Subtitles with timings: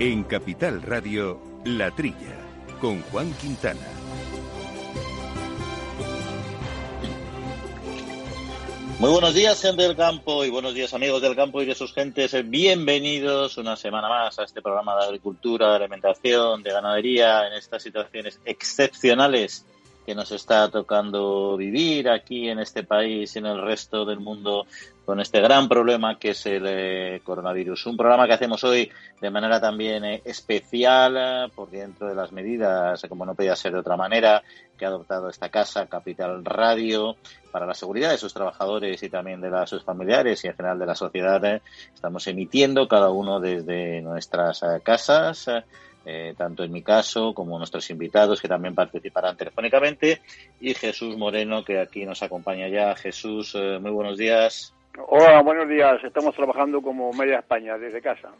[0.00, 2.34] En Capital Radio, La Trilla,
[2.80, 3.86] con Juan Quintana.
[8.98, 11.92] Muy buenos días, gente del campo, y buenos días, amigos del campo y de sus
[11.92, 12.34] gentes.
[12.48, 17.82] Bienvenidos una semana más a este programa de agricultura, de alimentación, de ganadería, en estas
[17.82, 19.66] situaciones excepcionales
[20.06, 24.66] que nos está tocando vivir aquí en este país y en el resto del mundo
[25.10, 27.86] con este gran problema que es el eh, coronavirus.
[27.86, 28.88] Un programa que hacemos hoy
[29.20, 33.72] de manera también eh, especial, eh, porque dentro de las medidas, como no podía ser
[33.72, 34.40] de otra manera,
[34.78, 37.16] que ha adoptado esta casa, Capital Radio,
[37.50, 40.86] para la seguridad de sus trabajadores y también de sus familiares y en general de
[40.86, 41.60] la sociedad,
[41.92, 45.50] estamos emitiendo cada uno desde nuestras casas
[46.36, 50.20] tanto en mi caso como nuestros invitados que también participarán telefónicamente
[50.60, 52.96] y Jesús Moreno que aquí nos acompaña ya.
[52.96, 54.72] Jesús, muy buenos días.
[55.08, 56.02] Hola, buenos días.
[56.04, 58.30] Estamos trabajando como media España desde casa.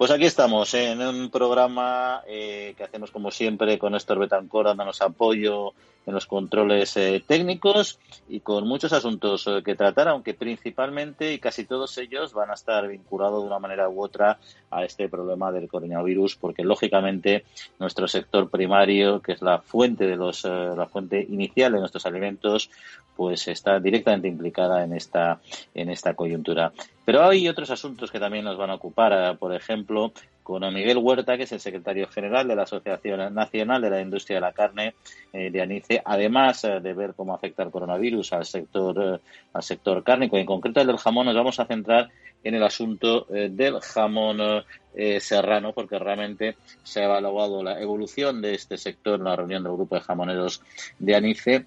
[0.00, 5.02] Pues aquí estamos en un programa eh, que hacemos como siempre con Néstor Betancor dándonos
[5.02, 5.74] apoyo
[6.06, 11.38] en los controles eh, técnicos y con muchos asuntos eh, que tratar, aunque principalmente y
[11.38, 14.38] casi todos ellos van a estar vinculados de una manera u otra
[14.70, 17.44] a este problema del coronavirus, porque lógicamente
[17.78, 22.70] nuestro sector primario, que es la fuente de los, la fuente inicial de nuestros alimentos,
[23.14, 25.40] pues está directamente implicada en esta,
[25.74, 26.72] en esta coyuntura.
[27.10, 30.12] Pero hay otros asuntos que también nos van a ocupar, por ejemplo,
[30.44, 34.36] con Miguel Huerta, que es el secretario general de la Asociación Nacional de la Industria
[34.36, 34.94] de la Carne
[35.32, 39.18] eh, de ANICE, además eh, de ver cómo afecta el coronavirus al sector, eh,
[39.52, 42.10] al sector cárnico, en concreto el del jamón, nos vamos a centrar
[42.44, 44.62] en el asunto del jamón
[45.18, 49.72] serrano, porque realmente se ha evaluado la evolución de este sector en la reunión del
[49.72, 50.62] grupo de jamoneros
[51.00, 51.66] de ANICE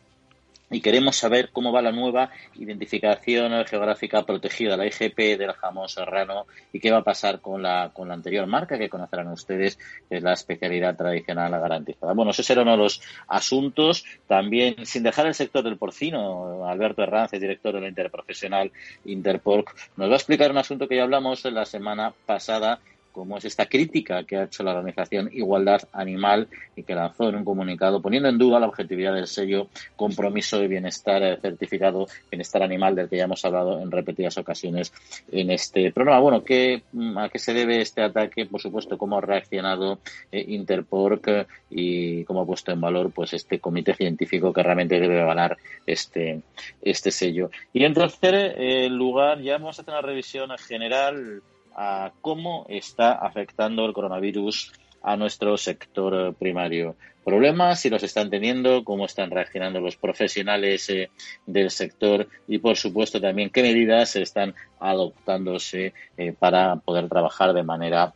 [0.73, 6.47] y queremos saber cómo va la nueva identificación geográfica protegida, la IGP del jamón serrano,
[6.71, 9.77] y qué va a pasar con la, con la anterior marca que conocerán ustedes,
[10.09, 12.13] que es la especialidad tradicional garantizada.
[12.13, 14.05] Bueno, ese era uno de los asuntos.
[14.27, 18.71] También, sin dejar el sector del porcino, Alberto Herranz, director de la interprofesional
[19.05, 22.79] Interporc, nos va a explicar un asunto que ya hablamos la semana pasada
[23.13, 27.35] como es esta crítica que ha hecho la organización Igualdad Animal y que lanzó en
[27.35, 32.63] un comunicado poniendo en duda la objetividad del sello Compromiso de Bienestar eh, Certificado Bienestar
[32.63, 34.91] Animal del que ya hemos hablado en repetidas ocasiones
[35.31, 36.19] en este programa.
[36.19, 38.47] Bueno, ¿qué, mm, ¿a qué se debe este ataque?
[38.47, 39.99] Por supuesto, cómo ha reaccionado
[40.31, 45.21] eh, Interporc y cómo ha puesto en valor pues este comité científico que realmente debe
[45.21, 46.41] avalar este,
[46.81, 47.51] este sello.
[47.71, 51.43] Y en tercer eh, lugar, ya vamos a hacer una revisión general
[51.75, 56.95] a cómo está afectando el coronavirus a nuestro sector primario.
[57.23, 61.09] Problemas, si los están teniendo, cómo están reaccionando los profesionales eh,
[61.45, 67.63] del sector y, por supuesto, también qué medidas están adoptándose eh, para poder trabajar de
[67.63, 68.13] manera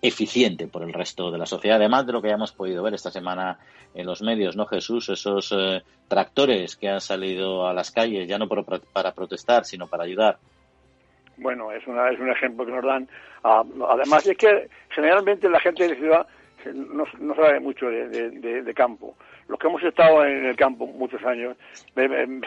[0.00, 1.76] eficiente por el resto de la sociedad.
[1.76, 3.58] Además de lo que hemos podido ver esta semana
[3.94, 5.08] en los medios, ¿no, Jesús?
[5.08, 10.04] Esos eh, tractores que han salido a las calles, ya no para protestar, sino para
[10.04, 10.38] ayudar
[11.38, 13.08] bueno, es, una, es un ejemplo que nos dan.
[13.44, 16.26] Ah, además, es que generalmente la gente de ciudad
[16.74, 19.16] no, no sabe mucho de, campo.
[19.48, 21.56] Los que hemos estado en el campo muchos años,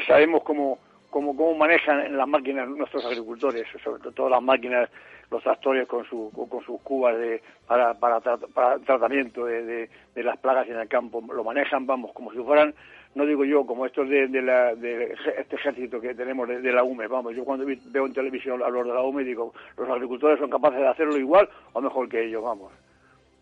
[0.08, 0.80] sabemos cómo,
[1.10, 4.90] cómo, cómo manejan las máquinas nuestros agricultores, sobre todo las máquinas,
[5.32, 10.68] los tractores con, su, con sus cubas de, para, para, para tratamiento de, las plagas
[10.68, 11.24] en el campo.
[11.34, 12.74] Lo manejan, vamos, como si fueran
[13.14, 17.36] no digo yo como estos de, de, este ejército que tenemos de, la UME, vamos,
[17.36, 20.88] yo cuando veo en televisión hablar de la UME digo, los agricultores son capaces de
[20.88, 22.72] hacerlo igual o mejor que ellos, vamos.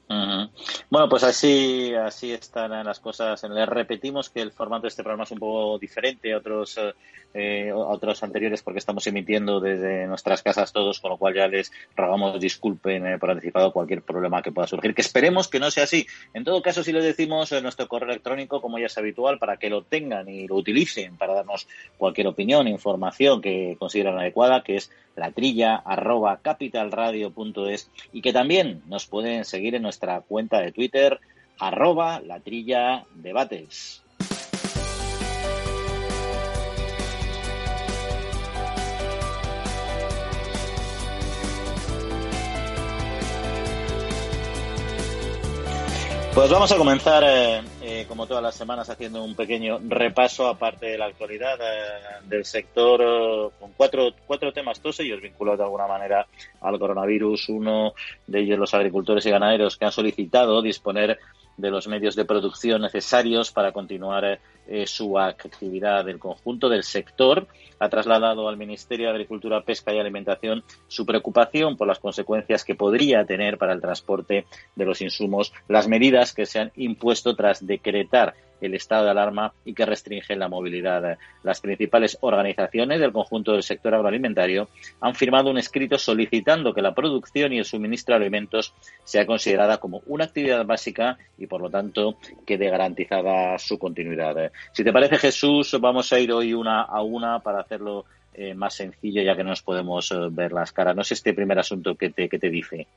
[0.10, 3.44] Bueno, pues así, así están las cosas.
[3.44, 6.80] Le repetimos que el formato de este programa es un poco diferente a otros,
[7.32, 11.72] eh, otros anteriores porque estamos emitiendo desde nuestras casas todos, con lo cual ya les
[11.96, 15.84] rogamos disculpen eh, por anticipado cualquier problema que pueda surgir, que esperemos que no sea
[15.84, 16.08] así.
[16.34, 19.58] En todo caso, si le decimos en nuestro correo electrónico, como ya es habitual, para
[19.58, 21.68] que lo tengan y lo utilicen para darnos
[21.98, 28.82] cualquier opinión, información que consideren adecuada, que es la trilla arroba capitalradio.es y que también
[28.88, 31.20] nos pueden seguir en nuestra cuenta de Twitter
[31.60, 34.04] arroba la trilla debates.
[46.34, 50.86] Pues vamos a comenzar, eh, eh, como todas las semanas, haciendo un pequeño repaso, aparte
[50.86, 55.88] de la actualidad eh, del sector, con cuatro, cuatro temas, todos ellos vinculados de alguna
[55.88, 56.28] manera
[56.62, 57.50] al coronavirus.
[57.50, 57.94] Uno
[58.28, 61.20] de ellos, los agricultores y ganaderos que han solicitado disponer
[61.60, 66.08] de los medios de producción necesarios para continuar eh, su actividad.
[66.08, 67.48] El conjunto del sector
[67.80, 72.76] ha trasladado al Ministerio de Agricultura, Pesca y Alimentación su preocupación por las consecuencias que
[72.76, 74.46] podría tener para el transporte
[74.76, 79.54] de los insumos las medidas que se han impuesto tras decretar el estado de alarma
[79.66, 81.18] y que restringen la movilidad.
[81.44, 84.70] Las principales organizaciones del conjunto del sector agroalimentario
[85.02, 88.74] han firmado un escrito solicitando que la producción y el suministro de alimentos
[89.04, 94.52] sea considerada como una actividad básica y, por lo tanto, quede garantizada su continuidad.
[94.74, 98.76] Si te parece, Jesús, vamos a ir hoy una a una para hacerlo eh, más
[98.76, 100.96] sencillo, ya que no nos podemos eh, ver las caras.
[100.96, 102.88] No sé este primer asunto que te, que te dice.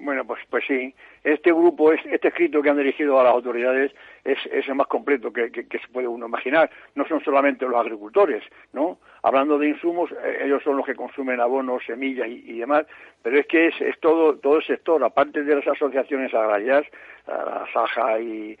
[0.00, 0.94] Bueno, pues, pues sí.
[1.24, 3.92] Este grupo, este escrito que han dirigido a las autoridades
[4.24, 6.70] es, es el más completo que, se puede uno imaginar.
[6.94, 8.98] No son solamente los agricultores, ¿no?
[9.22, 12.86] Hablando de insumos, eh, ellos son los que consumen abonos, semillas y, demás,
[13.22, 16.86] pero es que es, es, todo, todo el sector, aparte de las asociaciones agrarias,
[17.28, 18.58] la SAJA y,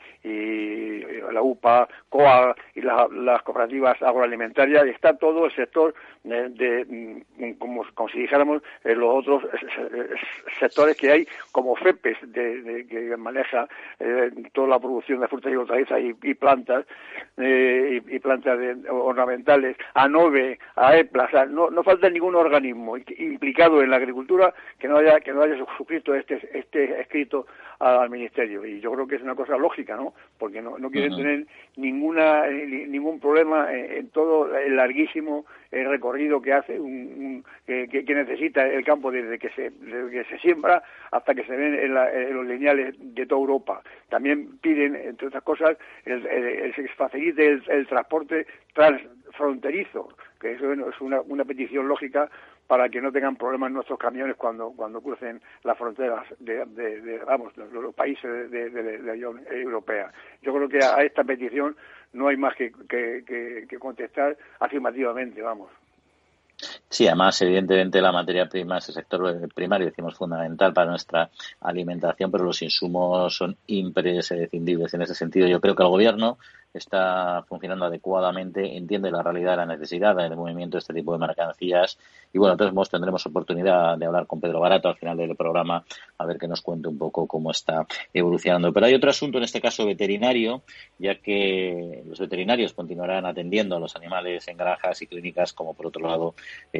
[1.32, 5.94] la UPA, COA y las cooperativas agroalimentarias, está todo el sector
[6.24, 6.84] de,
[7.38, 9.42] mm, como, si dijéramos, eh, los otros
[10.58, 13.68] sectores que hay, como FEPES, de, que maneja
[13.98, 16.84] eh, toda la producción de frutas y hortalizas y, plantas,
[17.36, 18.58] eh, y, plantas
[18.90, 25.20] ornamentales, ANOVE, AEPLA, no, no falta ningún organismo implicado en la agricultura que no haya,
[25.20, 27.46] que no haya suscrito este, este escrito
[27.78, 31.16] al ministerio y yo creo que es una cosa lógica no porque no, no quieren
[31.16, 31.46] tener
[31.76, 38.84] ninguna ningún problema en, todo el larguísimo recorrido que hace un, que, que, necesita el
[38.84, 41.94] campo desde que se desde que se siembra hasta que se ven en,
[42.34, 43.82] los lineales de toda Europa.
[44.08, 50.08] También piden entre otras cosas el, el, se facilite el, transporte transfronterizo
[50.40, 52.30] que eso es una, una petición lógica
[52.68, 57.56] para que no tengan problemas nuestros camiones cuando cuando crucen las fronteras de, de, vamos
[57.56, 60.12] los, países de, la Unión Europea.
[60.42, 61.74] Yo creo que a esta petición
[62.12, 65.70] no hay más que, que, que contestar afirmativamente, vamos.
[66.90, 71.30] Sí, además, evidentemente, la materia prima, ese sector primario, decimos, fundamental para nuestra
[71.60, 74.94] alimentación, pero los insumos son imprescindibles.
[74.94, 76.38] En ese sentido, yo creo que el Gobierno
[76.72, 81.98] está funcionando adecuadamente, entiende la realidad, la necesidad del movimiento de este tipo de mercancías.
[82.32, 85.84] Y bueno, entonces tendremos oportunidad de hablar con Pedro Barato al final del programa,
[86.18, 88.72] a ver que nos cuente un poco cómo está evolucionando.
[88.72, 90.62] Pero hay otro asunto, en este caso veterinario,
[90.98, 95.86] ya que los veterinarios continuarán atendiendo a los animales en granjas y clínicas, como por
[95.86, 96.34] otro lado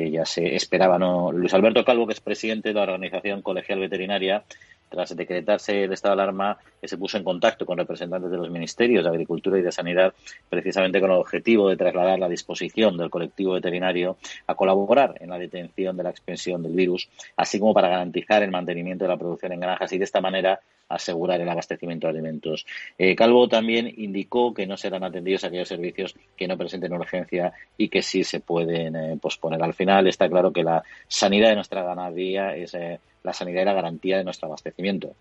[0.06, 0.99] ya se esperaba.
[0.99, 1.33] ¿no?
[1.33, 4.45] Luis Alberto Calvo, que es presidente de la Organización Colegial Veterinaria,
[4.89, 9.05] tras decretarse el estado de alarma, se puso en contacto con representantes de los ministerios
[9.05, 10.15] de Agricultura y de Sanidad,
[10.49, 14.17] precisamente con el objetivo de trasladar la disposición del colectivo veterinario
[14.47, 18.51] a colaborar en la detención de la expansión del virus, así como para garantizar el
[18.51, 22.67] mantenimiento de la producción en granjas y de esta manera asegurar el abastecimiento de alimentos.
[22.99, 27.88] Eh, Calvo también indicó que no serán atendidos aquellos servicios que no presenten urgencia y
[27.88, 29.62] que sí se pueden eh, posponer.
[29.62, 33.67] Al final está claro que la sanidad de nuestra ganadería es eh, la sanidad y
[33.67, 35.14] la garantía de nuestro abastecimiento.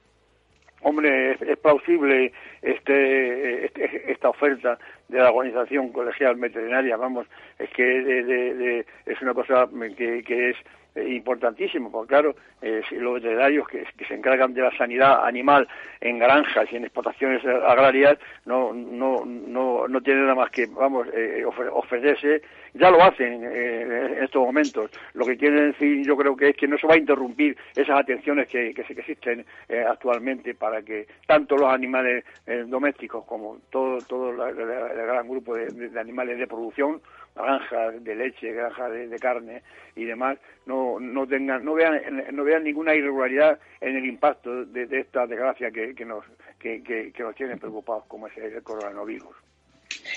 [0.81, 2.31] Hombre, es, plausible
[2.61, 4.77] este, este, esta oferta
[5.07, 7.27] de la organización colegial veterinaria, vamos,
[7.57, 9.67] es que es una cosa
[9.97, 10.57] que, que es
[11.05, 15.67] importantísimo, porque claro, eh, los veterinarios que, se encargan de la sanidad animal
[16.01, 21.07] en granjas y en explotaciones agrarias no, no, no, no tienen nada más que, vamos,
[21.13, 22.41] eh, ofrecerse,
[22.73, 24.91] ya lo hacen eh, en estos momentos.
[25.13, 27.99] Lo que quieren decir yo creo que es que no se va a interrumpir esas
[27.99, 32.23] atenciones que, que, existen eh, actualmente para que tanto los animales
[32.67, 34.31] domésticos como todo, todo
[34.99, 37.01] el gran grupo de animales de producción
[37.37, 39.61] granjas de leche, granjas de, carne
[39.95, 42.01] y demás, no, no tengan, no vean,
[42.33, 46.25] no vean ninguna irregularidad en el impacto de, esta desgracia que, que nos,
[46.59, 49.46] que, que, nos tienen preocupados como es el coronavirus.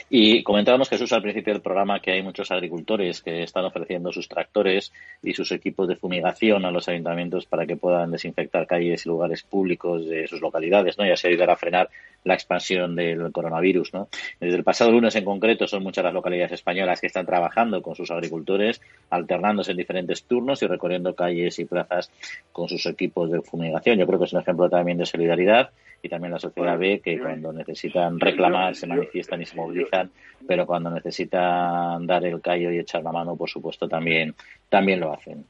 [0.09, 4.29] Y comentábamos, Jesús, al principio del programa que hay muchos agricultores que están ofreciendo sus
[4.29, 9.09] tractores y sus equipos de fumigación a los ayuntamientos para que puedan desinfectar calles y
[9.09, 11.07] lugares públicos de sus localidades, ¿no?
[11.07, 11.91] Y así ayudar a frenar
[12.25, 14.09] la expansión del coronavirus, ¿no?
[14.39, 17.95] Desde el pasado lunes en concreto son muchas las localidades españolas que están trabajando con
[17.95, 22.11] sus agricultores, alternándose en diferentes turnos y recorriendo calles y plazas
[22.53, 23.99] con sus equipos de fumigación.
[23.99, 25.71] Yo creo que es un ejemplo también de solidaridad
[26.03, 30.11] y también la sociedad ve que cuando necesitan reclamar se manifiestan y se movilizan,
[30.47, 34.35] pero cuando necesitan dar el callo y echar la mano, por supuesto, también,
[34.69, 35.45] también lo hacen.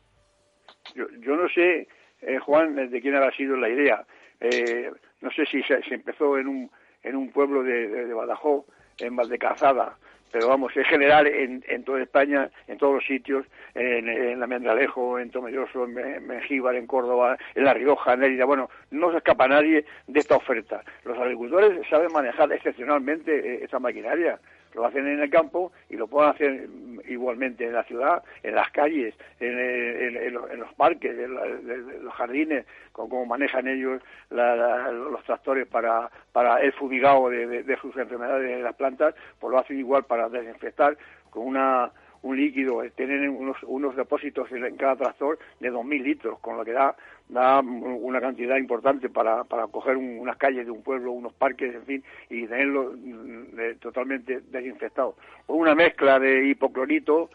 [0.95, 1.87] Yo, yo no sé,
[2.23, 4.05] eh, Juan, de quién habrá sido la idea.
[4.41, 4.91] Eh,
[5.21, 6.71] no sé si se, empezó en un,
[7.03, 8.65] en un pueblo de, de, Badajoz,
[8.99, 9.97] en Valdecazada,
[10.31, 14.47] pero vamos, es general en, en toda España, en todos los sitios, en, en la
[14.47, 19.19] Mendralejo, en Tomelloso, en Mengíbar, en Córdoba, en La Rioja, en Lérida, bueno, no se
[19.19, 20.83] escapa nadie de esta oferta.
[21.05, 24.39] Los agricultores saben manejar excepcionalmente eh, esta maquinaria,
[24.75, 26.69] lo hacen en el campo y lo pueden hacer
[27.09, 33.67] igualmente en la ciudad, en las calles, en, los parques, en, los jardines, como manejan
[33.69, 39.59] ellos los tractores para, para el fumigado de, sus enfermedades de las plantas, pues lo
[39.59, 40.97] hacen igual para desinfectar
[41.31, 41.91] con una
[42.23, 46.73] un líquido, tienen unos, unos depósitos en cada tractor de 2.000 litros, con lo que
[46.73, 46.95] da
[47.31, 51.85] da una cantidad importante para, para coger unas calles de un pueblo, unos parques, en
[51.85, 55.15] fin, y tenerlo mm, totalmente desinfectado.
[55.47, 57.31] Una mezcla de hipoclorito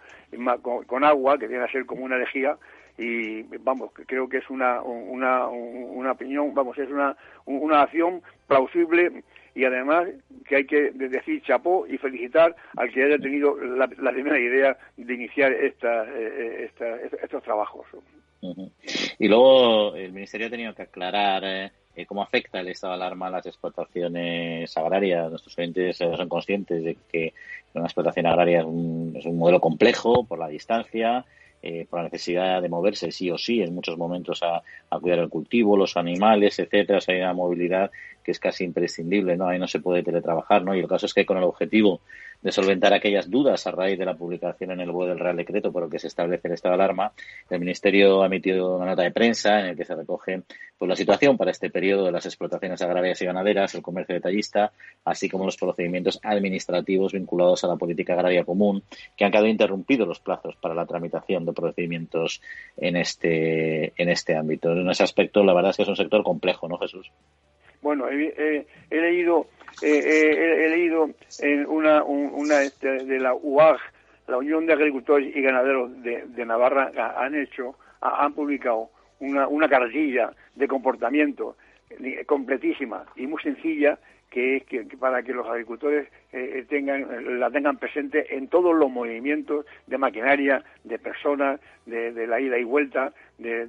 [0.61, 2.57] con, agua, que viene a ser como una lejía,
[2.97, 7.15] y vamos, creo que es una, una, una opinión, vamos, es una,
[7.45, 9.23] una acción plausible
[9.55, 10.07] y además
[10.47, 15.13] que hay que decir chapó y felicitar al que haya tenido la, primera idea de
[15.13, 17.87] iniciar esta, eh, eh, estos trabajos.
[19.17, 23.03] Y luego el Ministerio ha tenido que aclarar eh, eh, cómo afecta el estado de
[23.03, 25.29] alarma a las explotaciones agrarias.
[25.29, 27.33] Nuestros clientes eh, son conscientes de que
[27.73, 31.25] una explotación agraria es un, es un modelo complejo por la distancia,
[31.89, 35.29] por la necesidad de moverse sí o sí en muchos momentos a, a cuidar el
[35.29, 36.99] cultivo, los animales, etcétera.
[37.07, 37.89] hay una movilidad
[38.25, 39.47] que es casi imprescindible, ¿no?
[39.47, 40.75] Ahí no se puede teletrabajar, ¿no?
[40.75, 42.01] Y el caso es que con el objetivo
[42.41, 45.71] de solventar aquellas dudas a raíz de la publicación en el web del Real Decreto
[45.71, 47.11] por el que se establece el estado de alarma,
[47.49, 50.41] el Ministerio ha emitido una nota de prensa en la que se recoge
[50.77, 54.71] pues, la situación para este periodo de las explotaciones agrarias y ganaderas, el comercio detallista,
[55.05, 58.83] así como los procedimientos administrativos vinculados a la política agraria común,
[59.15, 62.41] que han quedado interrumpidos los plazos para la tramitación de procedimientos
[62.77, 64.71] en este, en este ámbito.
[64.71, 67.11] En ese aspecto, la verdad es que es un sector complejo, ¿no, Jesús?
[67.85, 69.45] Bueno, he, leído
[69.83, 73.77] he leído en una, una este, de la UAG,
[74.25, 78.89] la Unión de Agricultores y Ganaderos de, Navarra, han hecho, han publicado
[79.19, 81.57] una, una cartilla de comportamiento
[82.25, 83.99] completísima y muy sencilla
[84.35, 89.65] que, que, para que los agricultores eh, tengan, la tengan presente en todos los movimientos
[89.87, 93.65] de maquinaria, de personas, de, la ida y vuelta, de,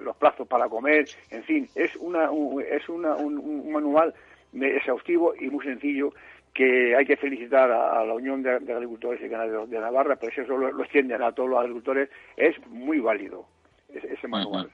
[0.00, 4.14] los plazos para comer, en fin, es, una, un, es una, un, manual
[4.52, 6.14] exhaustivo y muy sencillo
[6.52, 10.56] que hay que felicitar a, la Unión de, Agricultores y Ganaderos de Navarra, pero eso
[10.56, 13.44] lo, lo, extienden a todos los agricultores, es muy válido
[13.92, 14.70] ese, manual.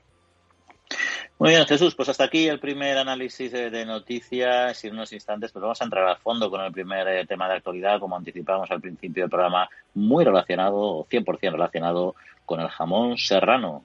[1.40, 5.50] Muy bien, Jesús, pues hasta aquí el primer análisis de, noticias y en unos instantes
[5.50, 8.70] pues vamos a entrar al fondo con el primer eh, tema de actualidad, como anticipábamos
[8.70, 13.85] al principio del programa, muy relacionado, 100% relacionado con el jamón serrano.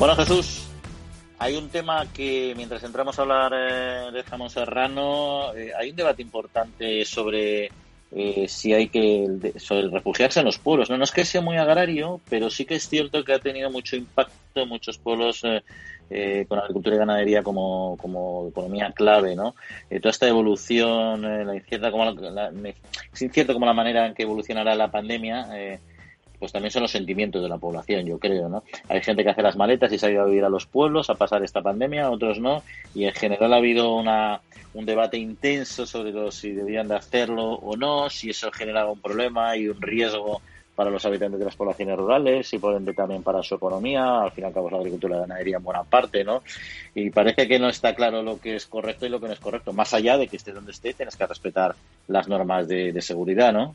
[0.00, 0.62] Bueno, Jesús,
[1.38, 5.96] hay un tema que mientras entramos a hablar eh, de jamón serrano, eh, hay un
[5.96, 7.70] debate importante sobre
[8.10, 10.88] eh, si hay que sobre refugiarse en los pueblos.
[10.88, 10.96] ¿no?
[10.96, 13.94] no es que sea muy agrario, pero sí que es cierto que ha tenido mucho
[13.94, 19.54] impacto en muchos pueblos con agricultura y ganadería como, como economía clave, ¿no?
[20.00, 22.50] toda esta evolución, la incierta como la,
[23.12, 25.46] es incierto como la manera en que evolucionará la pandemia
[26.40, 28.64] pues también son los sentimientos de la población, yo creo, ¿no?
[28.88, 31.10] Hay gente que hace las maletas y se ha ido a vivir a los pueblos
[31.10, 32.62] a pasar esta pandemia, otros no,
[32.94, 34.40] y en general ha habido una,
[34.72, 39.54] un debate intenso sobre si debían de hacerlo o no, si eso generaba un problema
[39.56, 40.40] y un riesgo
[40.74, 44.32] para los habitantes de las poblaciones rurales y por ende también para su economía, al
[44.32, 46.42] fin y al cabo la agricultura y la ganadería en buena parte, ¿no?
[46.94, 49.40] Y parece que no está claro lo que es correcto y lo que no es
[49.40, 51.74] correcto, más allá de que estés donde estés, tienes que respetar
[52.08, 53.74] las normas de, de seguridad, ¿no?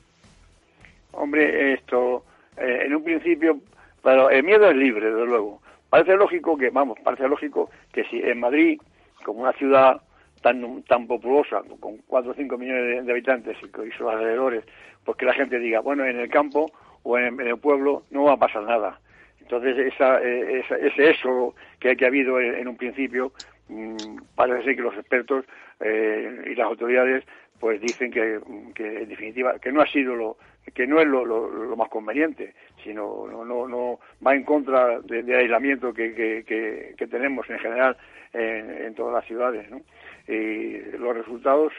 [1.11, 2.23] Hombre, esto
[2.57, 3.59] eh, en un principio,
[4.03, 5.61] pero el miedo es libre, desde luego.
[5.89, 8.79] Parece lógico que, vamos, parece lógico que si en Madrid,
[9.23, 10.01] como una ciudad
[10.41, 14.63] tan, tan populosa, con 4 o 5 millones de, habitantes y, sus alrededores,
[15.03, 16.71] pues que la gente diga, bueno, en el campo
[17.03, 18.99] o en, el pueblo no va a pasar nada.
[19.41, 23.31] Entonces, esa, eh, ese eso que, que ha habido en, un principio,
[23.69, 23.95] mmm,
[24.35, 25.45] parece que los expertos
[25.79, 27.23] eh, y las autoridades
[27.59, 28.39] pues dicen que,
[28.73, 30.37] que, en definitiva que no ha sido lo,
[30.73, 32.53] que no es lo, lo, más conveniente,
[32.83, 37.97] sino no, no, no va en contra del aislamiento que, que, que, tenemos en general
[38.33, 39.69] en, todas las ciudades.
[39.69, 39.81] ¿no?
[40.27, 41.71] Y los resultados,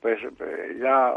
[0.00, 1.14] pues eh, ya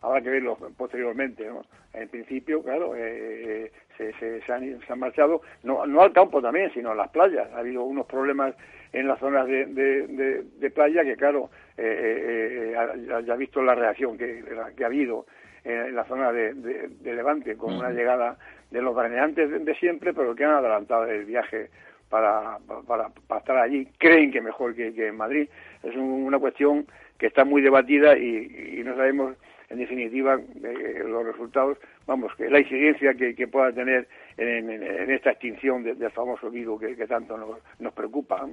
[0.00, 1.48] habrá que verlos posteriormente.
[1.92, 6.70] En principio, claro, eh, se, se, han, se, han, marchado, no, no al campo también,
[6.72, 7.48] sino a las playas.
[7.52, 8.54] Ha habido unos problemas
[8.92, 14.16] en las zonas de, de, playa que, claro, eh, eh, ya ha visto la reacción
[14.16, 14.44] que,
[14.76, 15.26] que ha habido
[15.64, 18.36] en la zona de, Levante, con una llegada
[18.70, 21.70] de los baneantes de, siempre, pero que han adelantado el viaje
[22.10, 23.88] para, para, estar allí.
[23.98, 25.48] Creen que mejor que, en Madrid.
[25.82, 26.86] Es una cuestión
[27.18, 29.36] que está muy debatida y, no sabemos,
[29.70, 34.06] en definitiva, eh, los resultados, vamos, que la incidencia que, pueda tener
[34.36, 38.46] en, esta extinción del famoso virus que, tanto nos, nos preocupa.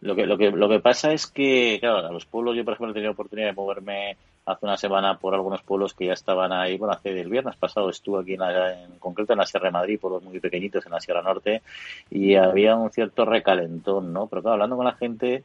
[0.00, 2.74] Lo que, lo, que, lo que pasa es que, claro, a los pueblos, yo por
[2.74, 4.16] ejemplo he tenido oportunidad de moverme
[4.46, 7.90] hace una semana por algunos pueblos que ya estaban ahí, bueno, hace el viernes pasado
[7.90, 11.00] estuve aquí en, en concreto en la Sierra de Madrid, pueblos muy pequeñitos en la
[11.00, 11.62] Sierra Norte,
[12.10, 14.28] y había un cierto recalentón, ¿no?
[14.28, 15.42] Pero claro, hablando con la gente,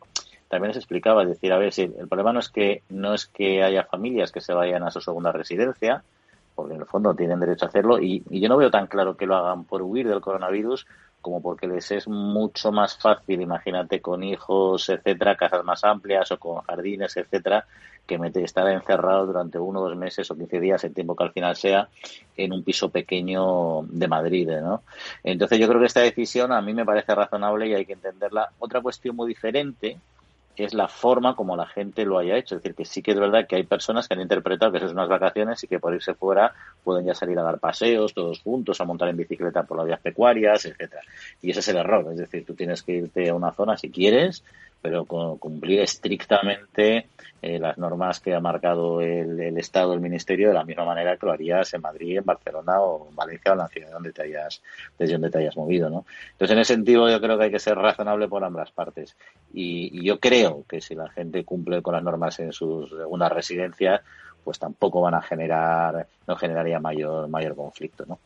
[0.47, 3.25] también les explicaba, es decir, a ver, si el problema no es que, no es
[3.25, 6.03] que haya familias que se vayan a su segunda residencia,
[6.53, 9.17] porque en el fondo tienen derecho a hacerlo, y, y yo no veo tan claro
[9.17, 10.85] que lo hagan por huir del coronavirus,
[11.21, 16.39] como porque les es mucho más fácil, imagínate, con hijos, etcétera, casas más amplias o
[16.39, 17.65] con jardines, etcétera,
[18.05, 21.55] que estar encerrado durante uno, dos meses o quince días, el tiempo que al final
[21.55, 21.87] sea,
[22.35, 24.83] en un piso pequeño de Madrid, ¿no?
[25.23, 28.51] Entonces yo creo que esta decisión a mí me parece razonable y hay que entenderla.
[28.59, 29.97] Otra cuestión muy diferente
[30.55, 32.55] es la forma como la gente lo haya hecho.
[32.55, 34.87] Es decir, que sí que es verdad que hay personas que han interpretado que eso
[34.87, 36.53] es unas vacaciones y que por irse fuera
[36.83, 39.99] pueden ya salir a dar paseos todos juntos, a montar en bicicleta por las vías
[40.01, 41.01] pecuarias, etcétera.
[41.41, 42.07] Y ese es el error.
[42.11, 44.43] Es decir, tú tienes que irte a una zona si quieres,
[44.81, 47.07] pero cumplir estrictamente
[47.43, 51.25] eh, las normas que ha marcado el, Estado, el Ministerio, de la misma manera que
[51.25, 54.23] lo harías en Madrid, en Barcelona o en Valencia o en la ciudad donde te
[54.23, 54.61] hayas,
[54.97, 56.05] desde donde te hayas movido, ¿no?
[56.33, 59.15] Entonces, en ese sentido, yo creo que hay que ser razonable por ambas partes.
[59.53, 64.01] Y, yo creo que si la gente cumple con las normas en sus segunda residencias,
[64.43, 68.19] pues tampoco van a generar, no generaría mayor, mayor conflicto, ¿no?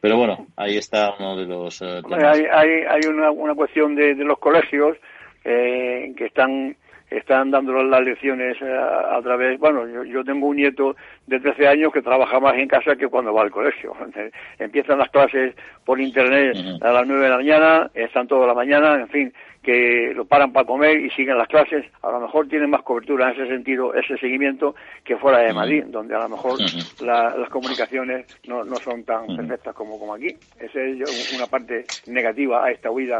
[0.00, 4.14] Pero bueno, ahí está uno de los eh, Hay, hay, hay una, una cuestión de,
[4.14, 4.96] de los colegios
[5.44, 6.76] eh, que están
[7.10, 10.94] están dando las lecciones eh, a, través, bueno, yo, tengo un nieto
[11.26, 13.94] de 13 años que trabaja más en casa que cuando va al colegio.
[14.58, 18.94] Empiezan las clases por internet a las 9 de la mañana, están toda la mañana,
[18.94, 21.84] en fin, que lo paran para comer y siguen las clases.
[22.02, 25.84] A lo mejor tienen más cobertura en ese sentido, ese seguimiento, que fuera de Madrid,
[25.88, 26.58] donde a lo mejor
[27.00, 30.34] las comunicaciones no, no son tan perfectas como, como aquí.
[30.58, 33.18] Esa es una parte negativa a esta huida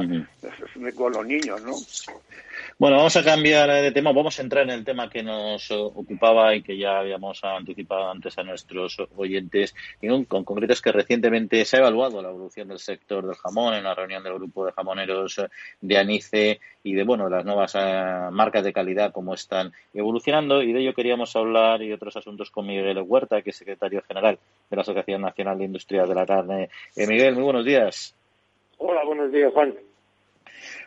[0.96, 1.72] con los niños, ¿no?
[2.78, 4.12] Bueno, vamos a cambiar de tema.
[4.12, 8.38] Vamos a entrar en el tema que nos ocupaba y que ya habíamos anticipado antes
[8.38, 9.74] a nuestros oyentes.
[10.00, 13.74] Y con concreto es que recientemente se ha evaluado la evolución del sector del jamón
[13.74, 15.42] en la reunión del grupo de jamoneros
[15.80, 15.98] de
[16.82, 20.94] Y de bueno las nuevas eh, marcas de calidad cómo están evolucionando y de ello
[20.94, 24.38] queríamos hablar y otros asuntos con Miguel Huerta, que es secretario general
[24.70, 26.70] de la Asociación Nacional de Industria de la Carne.
[26.96, 28.14] Eh, Miguel, muy buenos días.
[28.78, 29.74] Hola, buenos días, Juan.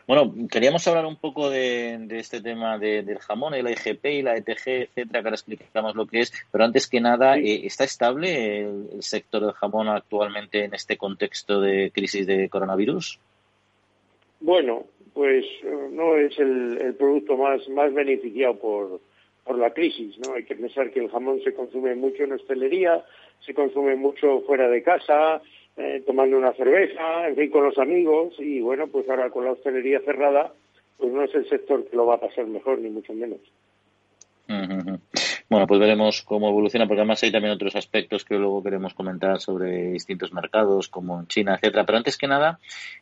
[0.06, 4.66] Bueno, queríamos hablar un poco de, este tema del jamón, la IGP y la ETG,
[4.66, 9.02] etcétera, que ahora explicamos lo que es, pero antes que nada, eh, ¿está estable el,
[9.02, 13.18] sector del jamón actualmente en este contexto de crisis de coronavirus?
[14.40, 19.00] Bueno, pues eh, no es el, producto más, más beneficiado por,
[19.44, 20.34] por la crisis, ¿no?
[20.34, 23.04] Hay que pensar que el jamón se consume mucho en hostelería,
[23.46, 25.40] se consume mucho fuera de casa,
[25.76, 29.52] eh, tomando una cerveza, en fin, con los amigos, y bueno, pues ahora con la
[29.52, 30.52] hostelería cerrada,
[30.98, 33.40] pues no es el sector que lo va a pasar mejor, ni mucho menos.
[35.54, 39.38] Bueno, pues veremos cómo evoluciona, porque además hay también otros aspectos que luego queremos comentar
[39.38, 41.86] sobre distintos mercados, como en China, etcétera.
[41.86, 42.58] Pero antes que nada,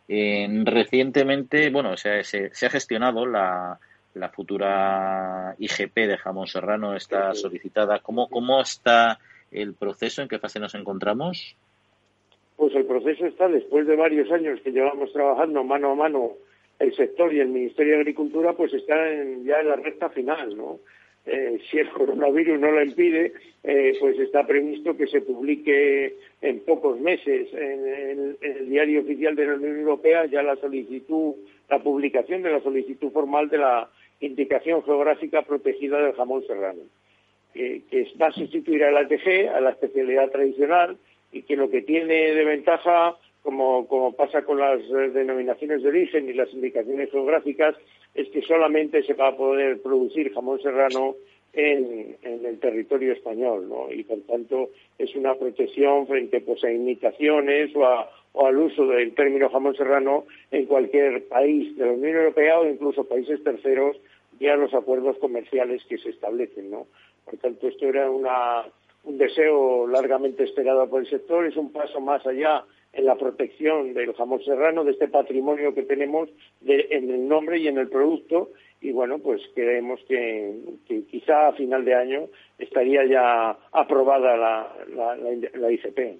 [0.07, 3.79] eh, recientemente, bueno, se, se, ha gestionado la,
[4.12, 8.01] la futura IGP de jamón serrano, está solicitada.
[8.01, 9.19] ¿Cómo, ¿Cómo está
[9.51, 10.21] el proceso?
[10.21, 11.57] ¿En qué fase nos encontramos?
[12.59, 16.33] pues el proceso está después de varios años que llevamos trabajando mano a mano
[16.79, 18.95] el sector y el Ministerio de Agricultura, pues está
[19.43, 20.81] ya en la recta final, ¿no?
[21.25, 23.33] Eh, si el coronavirus no lo impide,
[23.63, 27.49] eh, pues está previsto que se publique en pocos meses.
[27.55, 31.35] En, el diario oficial de la Unión Europea ya la solicitud,
[31.69, 33.89] la publicación de la solicitud formal de la
[34.21, 36.83] indicación geográfica protegida del jamón serrano,
[37.55, 37.83] que
[38.21, 40.97] va a sustituir a la TG, a la especialidad tradicional,
[41.33, 45.89] y que lo que tiene de ventaja, como, como pasa con las eh, denominaciones de
[45.89, 47.75] origen y las indicaciones geográficas,
[48.14, 51.16] es que solamente se va a poder producir jamón serrano
[51.53, 53.92] en, el territorio español, ¿no?
[53.92, 57.83] Y por tanto es una protección frente pues, a imitaciones o,
[58.33, 62.68] o al uso del término jamón serrano en cualquier país de la Unión Europea o
[62.68, 63.96] incluso países terceros
[64.38, 66.87] vía los acuerdos comerciales que se establecen, ¿no?
[67.25, 68.64] Por tanto, esto era una,
[69.05, 73.94] un deseo largamente esperado por el sector, es un paso más allá en la protección
[73.94, 76.28] del jamón serrano, de este patrimonio que tenemos
[76.66, 78.50] en el nombre y en el producto,
[78.81, 80.52] y bueno, pues creemos que,
[81.11, 82.28] quizá a final de año
[82.59, 84.76] estaría ya aprobada la,
[85.55, 86.18] la, ICP.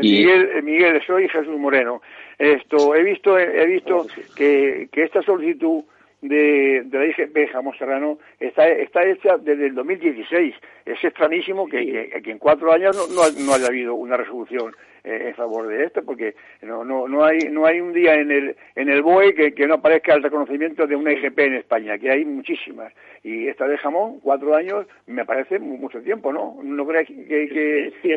[0.00, 2.00] Miguel, Miguel, soy Jesús Moreno.
[2.38, 5.82] Esto, he visto, he visto que, que esta solicitud
[6.22, 10.54] de, de la IGP Jamón Serrano está, está hecha desde el 2016.
[10.84, 15.34] Es extrañísimo que, que, en cuatro años no, no, haya habido una resolución eh, en
[15.34, 18.88] favor de esto, porque no, no, no, hay, no hay un día en el, en
[18.88, 22.24] el BOE que, que no aparezca el reconocimiento de una IGP en España, que hay
[22.24, 22.92] muchísimas.
[23.22, 26.58] Y esta de jamón, cuatro años, me parece mucho tiempo, ¿no?
[26.62, 28.12] ¿No crees que, que, que,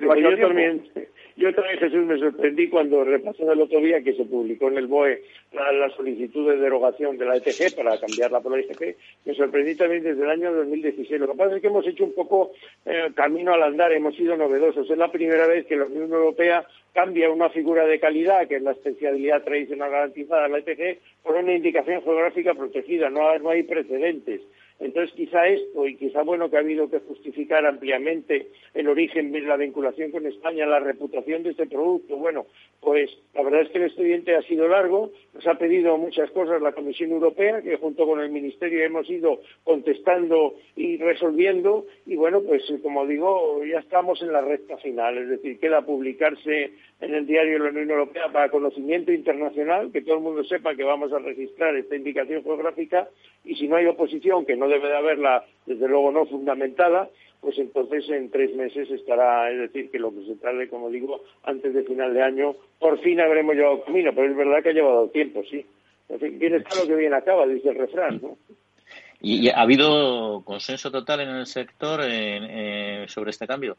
[0.00, 0.82] yo también,
[1.38, 5.22] Jesús, me sorprendí cuando repasé el otro día que se publicó en el BOE
[5.52, 8.96] la, solicitud de derogación de la ETG para cambiarla por la IGP.
[9.24, 11.20] Me sorprendí también desde el año 2016.
[11.20, 12.52] Lo que pasa es que hemos hecho un poco
[12.84, 14.90] eh, camino al andar, hemos sido novedosos.
[14.90, 18.62] Es la primera vez que la Unión Europea cambia una figura de calidad, que es
[18.62, 23.10] la especialidad tradicional garantizada de la ETG, por una indicación geográfica protegida.
[23.10, 24.40] No, no hay precedentes.
[24.80, 29.40] Entonces, quizá esto, y quizá bueno que ha habido que justificar ampliamente el origen de
[29.40, 32.46] la vinculación con España, la reputación de este producto, bueno,
[32.80, 36.62] pues la verdad es que el expediente ha sido largo, nos ha pedido muchas cosas
[36.62, 42.40] la Comisión Europea, que junto con el Ministerio hemos ido contestando y resolviendo, y bueno,
[42.42, 47.26] pues como digo, ya estamos en la recta final, es decir, queda publicarse en el
[47.26, 51.12] diario de la Unión Europea para conocimiento internacional, que todo el mundo sepa que vamos
[51.12, 53.08] a registrar esta indicación geográfica,
[53.44, 57.08] y si no hay oposición, que no debe de haberla, desde luego no fundamentada,
[57.40, 61.22] pues entonces en tres meses estará, es decir, que lo que se tarde, como digo,
[61.44, 64.72] antes de final de año, por fin habremos llevado camino, pero es verdad que ha
[64.72, 65.64] llevado tiempo, sí.
[66.08, 68.36] En bien está lo que bien acaba, dice el refrán, ¿no?
[69.20, 72.00] ¿Y ha habido consenso total en el sector
[73.08, 73.76] sobre este cambio?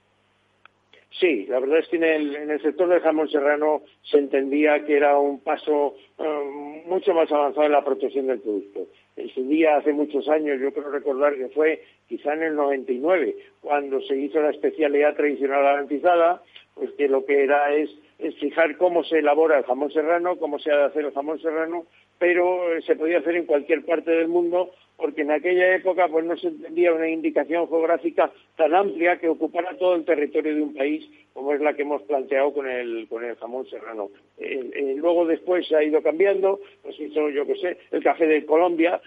[1.19, 5.17] Sí, la verdad es que en el, sector del jamón serrano se entendía que era
[5.17, 8.87] un paso eh, mucho más avanzado en la protección del producto.
[9.17, 13.35] En su día, hace muchos años, yo creo recordar que fue quizá en el 99,
[13.59, 16.41] cuando se hizo la especialidad tradicional garantizada,
[16.73, 20.57] pues que lo que era es, es fijar cómo se elabora el jamón serrano, cómo
[20.57, 21.85] se ha de hacer el jamón serrano,
[22.17, 26.25] pero eh, se podía hacer en cualquier parte del mundo porque en aquella época pues
[26.25, 30.73] no se entendía una indicación geográfica tan amplia que ocupara todo el territorio de un
[30.73, 31.09] país
[31.39, 34.09] como es la que hemos planteado con el, con el jamón serrano.
[34.37, 38.27] Eh, eh, luego después se ha ido cambiando, pues hizo, yo qué sé, el café
[38.27, 38.99] de Colombia,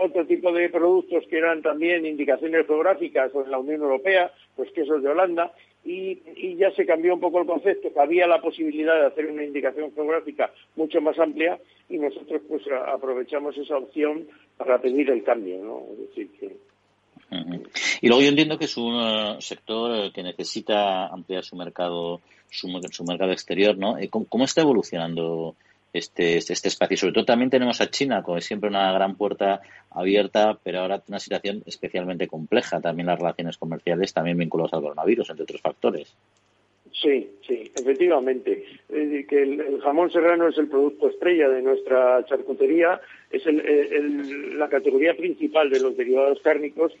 [0.00, 5.02] otro tipo de productos que eran también indicaciones geográficas en la Unión Europea, pues quesos
[5.02, 5.52] de Holanda,
[5.84, 9.44] y, ya se cambió un poco el concepto, que había la posibilidad de hacer una
[9.44, 11.58] indicación geográfica mucho más amplia
[11.90, 15.82] y nosotros pues aprovechamos esa opción para pedir el cambio, ¿no?
[15.98, 16.71] decir que...
[18.00, 22.68] Y luego yo entiendo que es un eh, sector que necesita ampliar su mercado, su,
[23.04, 23.98] mercado exterior, ¿no?
[23.98, 25.54] Eh, ¿Cómo, está evolucionando
[25.92, 26.96] este, este, este, espacio.
[26.96, 31.18] Sobre todo también tenemos a China, como siempre una gran puerta abierta, pero ahora una
[31.18, 32.80] situación especialmente compleja.
[32.80, 36.14] También las relaciones comerciales, también vinculadas al coronavirus, entre otros factores.
[36.92, 38.64] Sí, sí, efectivamente.
[38.88, 43.00] que el, jamón serrano es el producto estrella de nuestra charcutería,
[43.30, 46.92] es la categoría principal de los derivados cárnicos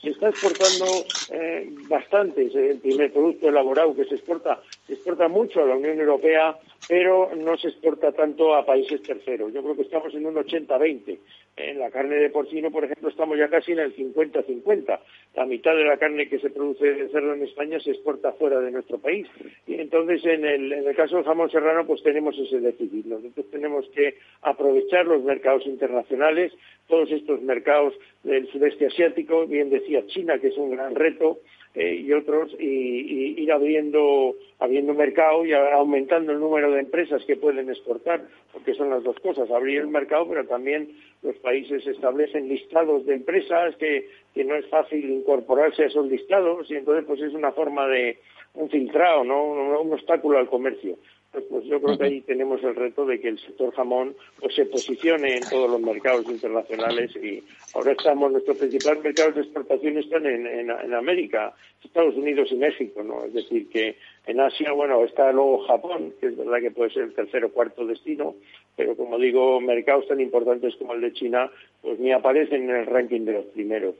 [0.00, 0.86] se está exportando
[1.32, 5.76] eh, bastante, es el primer producto elaborado que se exporta, se exporta mucho a la
[5.76, 9.52] Unión Europea, pero no se exporta tanto a países terceros.
[9.52, 11.18] Yo creo que estamos en un 80-20.
[11.56, 15.00] En la carne de porcino, por ejemplo, estamos ya casi en el 50-50.
[15.34, 18.60] La mitad de la carne que se produce de cerdo en España se exporta fuera
[18.60, 19.26] de nuestro país.
[19.66, 23.06] Y entonces, en el, en el caso del jamón serrano, pues tenemos ese déficit.
[23.06, 26.52] Nosotros tenemos que aprovechar los mercados internacionales,
[26.86, 31.40] todos estos mercados del sudeste asiático, bien decía China, que es un gran reto,
[31.74, 37.36] eh, y otros, y, ir abriendo, abriendo mercado y aumentando el número de empresas que
[37.36, 40.90] pueden exportar, porque son las dos cosas, abrir el mercado, pero también
[41.22, 46.70] los países establecen listados de empresas que, que no es fácil incorporarse a esos listados,
[46.70, 48.18] y entonces pues es una forma de
[48.54, 49.80] un filtrado, ¿no?
[49.80, 50.96] un obstáculo al comercio.
[51.38, 54.54] Pues, pues yo creo que ahí tenemos el reto de que el sector jamón pues
[54.54, 57.42] se posicione en todos los mercados internacionales y
[57.74, 63.02] ahora estamos, nuestros principales mercados de exportación están en, en, América, Estados Unidos y México,
[63.02, 63.24] ¿no?
[63.24, 63.96] Es decir, que
[64.26, 67.52] en Asia, bueno, está luego Japón, que es verdad que puede ser el tercer o
[67.52, 68.34] cuarto destino,
[68.76, 71.50] pero como digo, mercados tan importantes como el de China,
[71.82, 73.94] pues ni aparecen en el ranking de los primeros.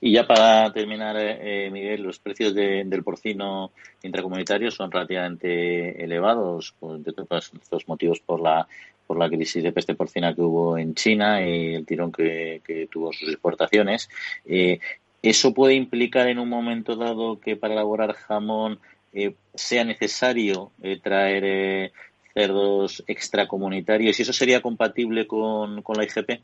[0.00, 7.02] Y ya para terminar, eh, Miguel, los precios del porcino intracomunitario son relativamente elevados, pues,
[7.04, 8.66] de todos estos motivos por la
[9.04, 13.12] por la crisis de peste porcina que hubo en China y el tirón que, tuvo
[13.12, 14.08] sus exportaciones.
[14.46, 14.78] Eh,
[15.20, 18.78] ¿Eso puede implicar en un momento dado que para elaborar jamón
[19.12, 20.70] eh, sea necesario
[21.02, 21.92] traer
[22.32, 26.40] cerdos extracomunitarios y eso sería compatible con, con la IGP?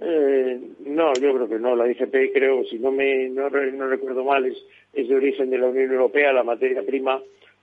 [0.00, 1.74] Eh, no, yo creo que no.
[1.74, 4.56] La IGP, creo, si no me no, recuerdo mal, es,
[4.92, 7.20] es de origen de la Unión Europea, la materia prima,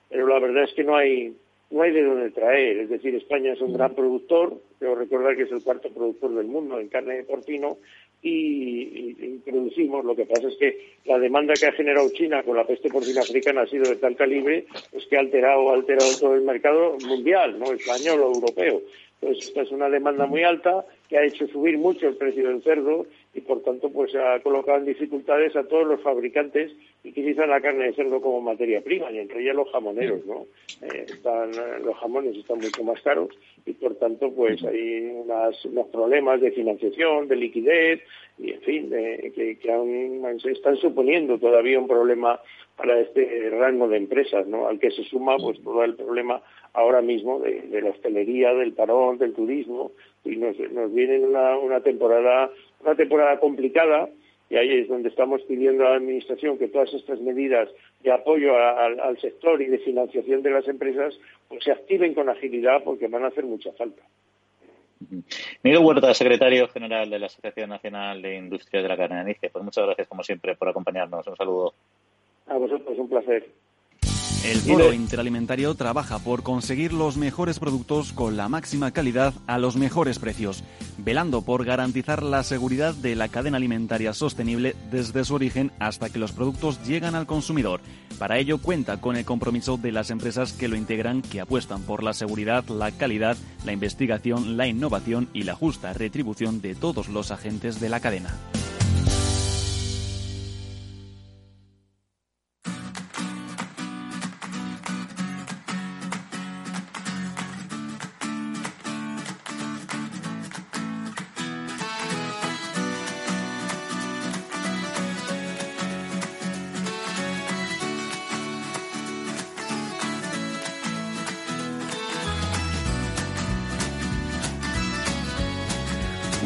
[0.10, 1.34] pero la verdad es que no hay
[1.71, 2.78] no hay de dónde traer.
[2.78, 6.48] Es decir, España es un gran productor, debo recordar que es el cuarto productor del
[6.48, 7.78] mundo en carne de porcino
[8.21, 9.13] y,
[9.45, 10.06] producimos.
[10.06, 13.21] Lo que pasa es que la demanda que ha generado China con la peste porcina
[13.21, 16.98] africana ha sido de tal calibre pues que ha alterado, ha alterado todo el mercado
[17.06, 18.82] mundial, no español o europeo.
[19.19, 22.63] Pues esta es una demanda muy alta que ha hecho subir mucho el precio del
[22.63, 26.71] cerdo y por tanto pues ha colocado en dificultades a todos los fabricantes
[27.03, 30.45] que utilizan la carne de cerdo como materia prima y entre ellos los jamoneros, ¿no?
[30.81, 31.51] Eh, están,
[31.83, 33.29] los jamones están mucho más caros
[33.65, 35.11] y por tanto pues hay
[35.65, 38.01] unos problemas de financiación, de liquidez
[38.37, 42.39] y en fin, que, que se están suponiendo todavía un problema
[42.75, 44.67] para este rango de empresas, ¿no?
[44.67, 46.41] Al que se suma pues todo el problema
[46.73, 49.91] ahora mismo de, la hostelería, del parón, del turismo,
[50.25, 52.49] y nos, nos viene una, una temporada,
[52.81, 54.09] una temporada complicada,
[54.49, 57.69] y ahí es donde estamos pidiendo a la Administración que todas estas medidas
[58.03, 62.83] de apoyo al sector y de financiación de las empresas pues se activen con agilidad
[62.83, 64.03] porque van a hacer mucha falta.
[65.63, 69.63] Miguel Huerta, secretario general de la Asociación Nacional de Industria de la Carne de Pues
[69.63, 71.27] muchas gracias, como siempre, por acompañarnos.
[71.27, 71.73] Un saludo.
[72.47, 73.45] A vosotros, un placer.
[74.45, 79.75] El Foro Interalimentario trabaja por conseguir los mejores productos con la máxima calidad a los
[79.75, 80.63] mejores precios,
[80.99, 86.19] velando por garantizar la seguridad de la cadena alimentaria sostenible desde su origen hasta que
[86.19, 87.81] los productos llegan al consumidor.
[88.19, 92.03] Para ello cuenta con el compromiso de las empresas que lo integran, que apuestan por
[92.03, 97.31] la seguridad, la calidad, la investigación, la innovación y la justa retribución de todos los
[97.31, 98.29] agentes de la cadena.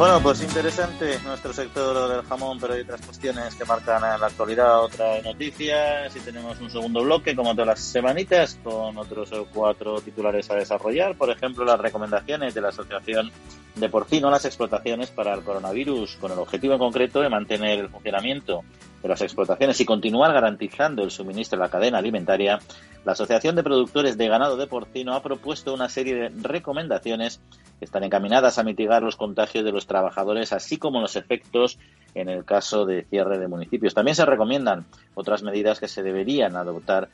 [0.10, 4.26] Bueno, pues interesante nuestro sector del jamón, pero hay otras cuestiones que marcan en la
[4.26, 10.02] actualidad otras noticias y tenemos un segundo bloque, como todas las semanitas, con otros cuatro
[10.02, 11.16] titulares a desarrollar.
[11.16, 13.32] Por ejemplo, las recomendaciones de la Asociación
[13.76, 17.90] de Porcino, las explotaciones para el coronavirus, con el objetivo en concreto de mantener el
[17.90, 18.64] funcionamiento
[19.02, 22.60] de las explotaciones y continuar garantizando el suministro de la cadena alimentaria,
[23.06, 27.42] la Asociación de Productores de Ganado de Porcino ha propuesto una serie de recomendaciones
[27.80, 31.80] que están encaminadas a mitigar los contagios de los trabajadores, así como los efectos
[32.14, 33.94] en el caso de cierre de municipios.
[33.94, 34.86] También se recomiendan
[35.16, 37.10] otras medidas que se deberían adoptar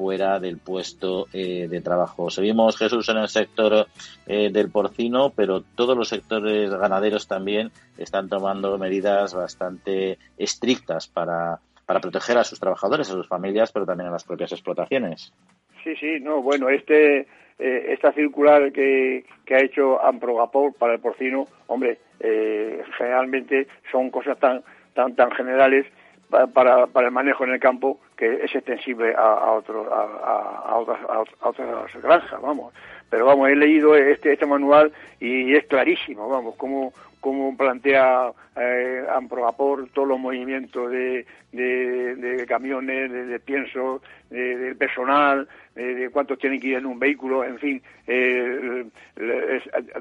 [0.00, 2.30] fuera del puesto eh, de trabajo.
[2.30, 3.86] Seguimos, Jesús, en el sector
[4.26, 11.58] eh, del porcino, pero todos los sectores ganaderos también están tomando medidas bastante estrictas para
[11.84, 15.34] para proteger a sus trabajadores, a sus familias, pero también a las propias explotaciones.
[15.82, 17.26] Sí, sí, no, bueno, este
[17.58, 24.08] eh, esta circular que, que ha hecho Amprogapol para el porcino, hombre, eh, generalmente son
[24.10, 24.62] cosas tan
[24.94, 25.84] tan tan generales
[26.30, 30.98] para, para, el manejo en el campo que es extensible a, a, otros, a, otras,
[31.08, 32.74] a, otras granjas, vamos.
[33.08, 39.06] Pero vamos, he leído este, este manual y es clarísimo, vamos, cómo, cómo plantea eh,
[39.94, 46.68] todos los movimientos de, de, camiones, de, de pienso, del personal, de, cuántos tienen que
[46.68, 48.84] ir en un vehículo, en fin, eh,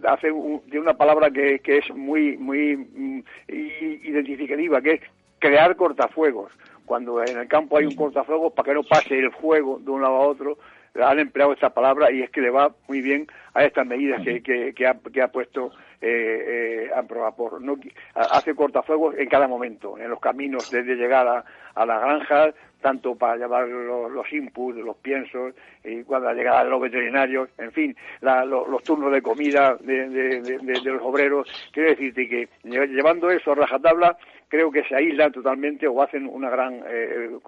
[0.03, 5.01] hace de una palabra que, que es muy, muy mm, identificativa, que es
[5.39, 6.51] crear cortafuegos.
[6.89, 10.01] Cuando en el campo hay un cortafuegos, para que no pase el fuego de un
[10.01, 10.57] lado a otro,
[10.99, 14.41] han empleado esta palabra y es que le va muy bien a estas medidas que,
[14.41, 15.71] que, ha, que ha puesto
[16.01, 17.77] eh, eh, no,
[18.15, 23.15] hace cortafuegos en cada momento, en los caminos desde llegar a, a la granja, tanto
[23.15, 29.11] para llevar los, inputs, los piensos, y cuando llegada los veterinarios, en fin, los, turnos
[29.11, 31.47] de comida de, los obreros.
[31.71, 34.17] Quiero decirte que llevando eso a rajatabla,
[34.49, 37.39] creo que se aíslan totalmente o hacen una gran eh,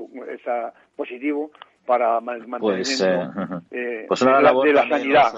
[0.96, 1.52] positivo
[1.86, 3.30] para mantenimiento pues, eh,
[3.72, 5.34] eh, pues una de, la, sanidad.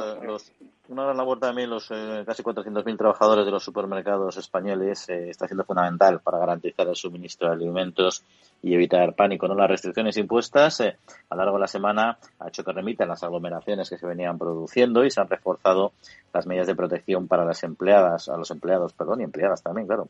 [0.90, 6.20] Una gran labor también los casi 400.000 trabajadores de los supermercados españoles está siendo fundamental
[6.20, 8.24] para garantizar el suministro de alimentos
[8.62, 9.48] y evitar pánico.
[9.48, 9.56] ¿no?
[9.56, 10.98] Las restricciones impuestas eh,
[11.30, 14.38] a lo largo de la semana ha hecho que remitan las aglomeraciones que se venían
[14.38, 15.94] produciendo y se han reforzado
[16.34, 20.08] las medidas de protección para las empleadas, a los empleados, perdón, y empleadas también, claro.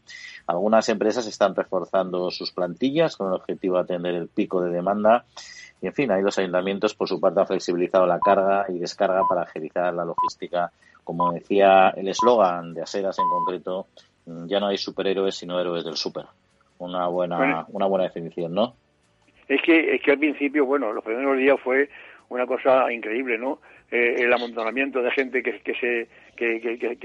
[0.47, 5.25] Algunas empresas están reforzando sus plantillas con el objetivo de atender el pico de demanda.
[5.83, 9.21] Y en fin, ahí los ayuntamientos, por su parte, han flexibilizado la carga y descarga
[9.29, 10.71] para agilizar la logística.
[11.03, 13.87] Como decía el eslogan de Asedas en concreto,
[14.25, 16.25] ya no hay superhéroes sino héroes del super
[16.83, 18.75] una buena, una buena definición, ¿no?
[19.47, 21.89] Es que, es que al principio, bueno, los primeros días fue
[22.29, 23.59] una cosa increíble, ¿no?
[23.95, 26.97] Eh, el amontonamiento de gente que, que se que, que,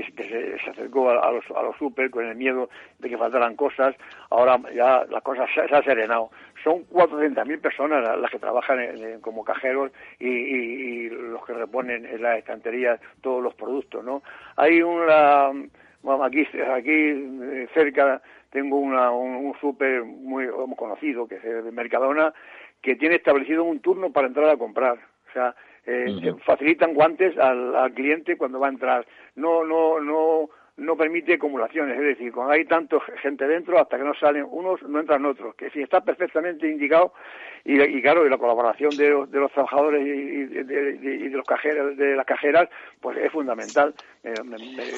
[0.65, 3.95] se, acercó a, los a los super con el miedo de que faltaran cosas.
[4.31, 6.31] Ahora ya las cosas se, ha serenado.
[6.65, 8.79] Son 400.000 personas las que trabajan
[9.21, 14.23] como cajeros y, y, los que reponen en las estanterías todos los productos, ¿no?
[14.57, 15.51] Hay una
[16.03, 21.71] bueno, aquí aquí eh, cerca tengo una, un, un súper muy, conocido, que es el
[21.71, 22.33] Mercadona,
[22.81, 24.95] que tiene establecido un turno para entrar a comprar.
[25.29, 25.55] O sea,
[25.89, 29.07] eh, facilitan guantes al, al, cliente cuando va a entrar.
[29.37, 34.05] No, no, no, no permite acumulaciones, es decir, cuando hay tanta gente dentro, hasta que
[34.05, 37.15] no salen unos, no entran otros, que si está perfectamente indicado,
[37.65, 41.47] y, y claro, y la colaboración de, de los trabajadores y, de, y, de, los
[41.47, 42.69] cajeros, de las cajeras,
[43.01, 43.95] pues es fundamental.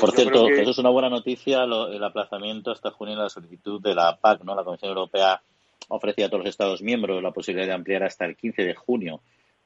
[0.01, 3.95] Por cierto, eso es una buena noticia, el aplazamiento hasta junio de la solicitud de
[3.95, 4.55] la PAC, ¿no?
[4.55, 5.41] La Comisión Europea
[5.89, 9.21] ofrecía a todos los Estados miembros la posibilidad de ampliar hasta el 15 de junio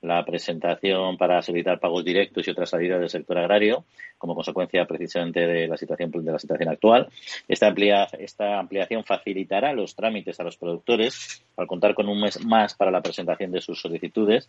[0.04, 3.84] la presentación para solicitar pagos directos y otras salidas del sector agrario,
[4.18, 7.08] como consecuencia precisamente de la situación de la situación actual.
[7.48, 7.74] Esta,
[8.18, 12.90] esta ampliación facilitará los trámites a los productores al contar con un mes más para
[12.90, 14.48] la presentación de sus solicitudes.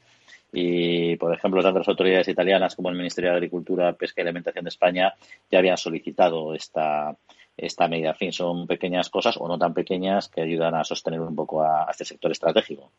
[0.52, 4.66] Y, por ejemplo, tanto las autoridades italianas como el Ministerio de Agricultura, Pesca y Alimentación
[4.66, 5.14] de España
[5.52, 7.16] ya habían solicitado esta,
[7.58, 8.10] esta medida.
[8.10, 11.64] En fin, son pequeñas cosas o no tan pequeñas que ayudan a sostener un poco
[11.64, 12.92] a este sector estratégico.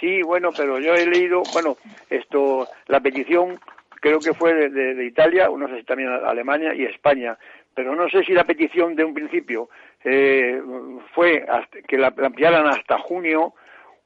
[0.00, 1.76] Sí, bueno, pero yo he leído, bueno,
[2.10, 3.58] esto, la petición
[4.00, 7.38] creo que fue de, Italia, no sé si también Alemania y España,
[7.74, 9.70] pero no sé si la petición de un principio
[10.04, 10.60] eh,
[11.14, 11.46] fue
[11.88, 13.54] que la, ampliaran hasta junio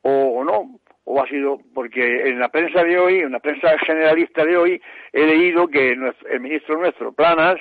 [0.02, 4.44] o, no, o ha sido porque en la prensa de hoy, en la prensa generalista
[4.44, 7.58] de hoy, he leído que el ministro nuestro, Planas,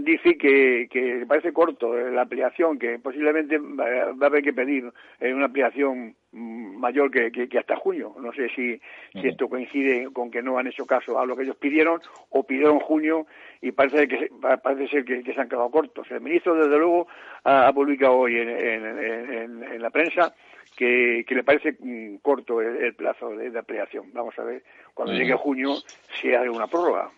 [0.00, 4.92] dice que, que parece corto eh, la ampliación, que posiblemente va a haber que pedir
[5.18, 8.14] eh, una ampliación mm, mayor que, que, hasta junio.
[8.20, 8.78] No sé si,
[9.12, 12.42] si, esto coincide con que no han hecho caso a lo que ellos pidieron o
[12.44, 13.26] pidieron junio
[13.62, 14.30] y parece que
[14.62, 16.06] parece ser que, se han quedado cortos.
[16.10, 17.08] El ministro, desde luego,
[17.44, 20.34] ha, publicado hoy en, en, en, la prensa
[20.76, 24.12] que, que, le parece mm, corto el, plazo de, ampliación.
[24.12, 25.76] Vamos a ver cuando llegue junio
[26.20, 27.10] si hay una prórroga.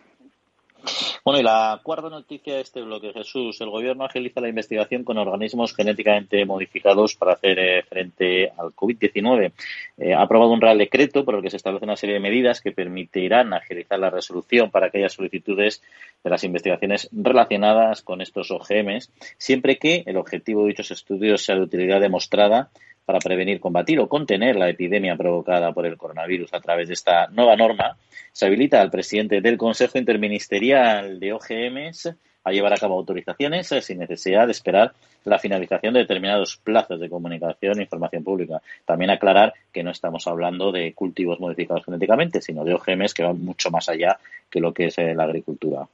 [1.23, 3.59] Bueno, y la cuarta noticia de este bloque, Jesús.
[3.61, 9.51] El gobierno agiliza la investigación con organismos genéticamente modificados para hacer eh, frente al COVID-19.
[9.97, 12.61] Eh, ha aprobado un real decreto por el que se establece una serie de medidas
[12.61, 15.81] que permitirán agilizar la resolución para aquellas solicitudes
[16.23, 21.55] de las investigaciones relacionadas con estos OGMs, siempre que el objetivo de dichos estudios sea
[21.55, 22.69] de utilidad demostrada
[23.09, 27.25] para prevenir, combatir o contener la epidemia provocada por el coronavirus a través de esta
[27.29, 27.97] nueva norma,
[28.31, 33.97] se habilita al presidente del Consejo Interministerial de OGMs a llevar a cabo autorizaciones sin
[33.97, 34.93] necesidad de esperar
[35.25, 38.61] la finalización de determinados plazos de comunicación e información pública.
[38.85, 43.43] También aclarar que no estamos hablando de cultivos modificados genéticamente, sino de OGMs que van
[43.43, 44.19] mucho más allá
[44.51, 45.87] que lo que es eh, la agricultura.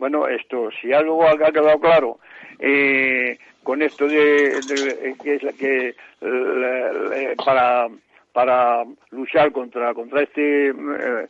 [0.00, 2.18] Bueno, esto, si algo ha quedado claro,
[2.58, 4.58] eh, con esto de,
[5.22, 5.94] que, es que
[7.44, 7.86] para
[8.32, 11.26] para luchar contra contra este eh,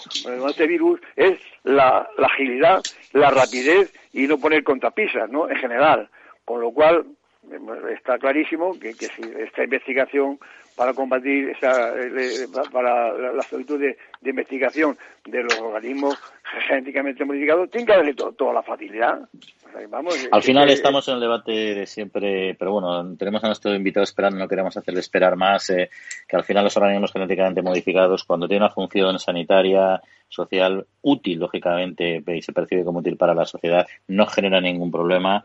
[0.48, 2.80] este virus es la, la, agilidad,
[3.12, 5.50] la rapidez y no poner contrapisas, ¿no?
[5.50, 6.08] En general,
[6.44, 7.06] con lo cual
[7.92, 10.38] está clarísimo que, que si esta investigación
[10.80, 11.92] para combatir esa,
[12.72, 16.16] para la, solicitud de, investigación de los organismos
[16.68, 19.28] genéticamente modificados, tiene que darle toda la facilidad.
[20.32, 24.38] Al final estamos en el debate de siempre, pero bueno, tenemos a nuestro invitado esperando,
[24.38, 25.90] no queremos hacerle esperar más, eh,
[26.26, 32.22] que al final los organismos genéticamente modificados, cuando tienen una función sanitaria, social, útil, lógicamente,
[32.26, 35.44] y se percibe como útil para la sociedad, no genera ningún problema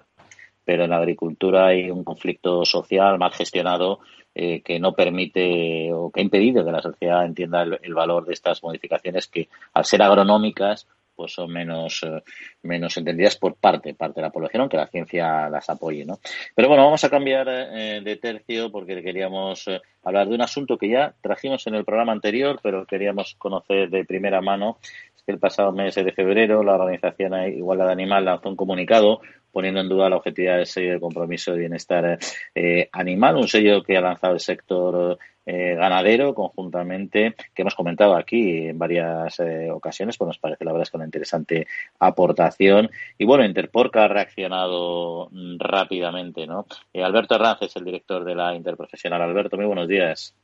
[0.65, 3.99] pero en la agricultura hay un conflicto social mal gestionado
[4.38, 8.34] eh, que no permite o que ha impedido que la sociedad entienda el, valor de
[8.34, 12.22] estas modificaciones que, al ser agronómicas, pues son menos, eh,
[12.63, 16.20] menos entendidas por parte, parte de la población, aunque la ciencia las apoye, ¿no?
[16.53, 19.70] Pero bueno, vamos a cambiar eh, de tercio porque queríamos
[20.03, 24.03] hablar de un asunto que ya trajimos en el programa anterior, pero queríamos conocer de
[24.03, 24.80] primera mano.
[25.16, 29.22] Es que el pasado mes de febrero la Organización Igualdad Animal lanzó un comunicado
[29.56, 32.20] poniendo en duda la objetividad del sello de compromiso de bienestar
[32.53, 38.18] eh, animal, un sello que ha lanzado el sector eh, ganadero conjuntamente, que hemos comentado
[38.18, 42.91] aquí en varias eh, ocasiones, pues nos parece la verdad es que una interesante aportación.
[43.18, 46.66] Y bueno, Interporca ha reaccionado rápidamente, ¿no?
[46.93, 49.22] Alberto Herranz es el director de la Interprofesional.
[49.22, 50.36] Alberto, muy buenos días.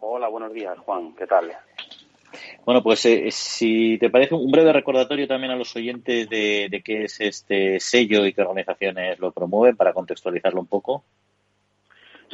[0.00, 1.14] Hola, buenos días, Juan.
[1.14, 1.52] ¿Qué tal?
[2.64, 7.04] Bueno, pues eh, si te parece un breve recordatorio también a los oyentes de, qué
[7.04, 11.04] es este sello y qué organizaciones lo promueven para contextualizarlo un poco.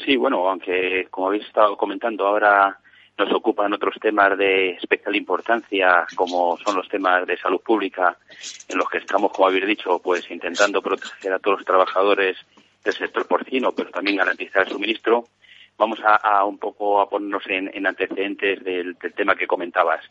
[0.05, 2.79] Sí, bueno, aunque como habéis estado comentando ahora
[3.17, 8.17] nos ocupan otros temas de especial importancia como son los temas de salud pública
[8.69, 12.37] en los que estamos, como habéis dicho, pues intentando proteger a todos los trabajadores
[12.85, 15.27] del sector porcino, pero también garantizar el suministro
[15.79, 20.05] vamos a, un poco a ponernos en, antecedentes del, tema que comentabas.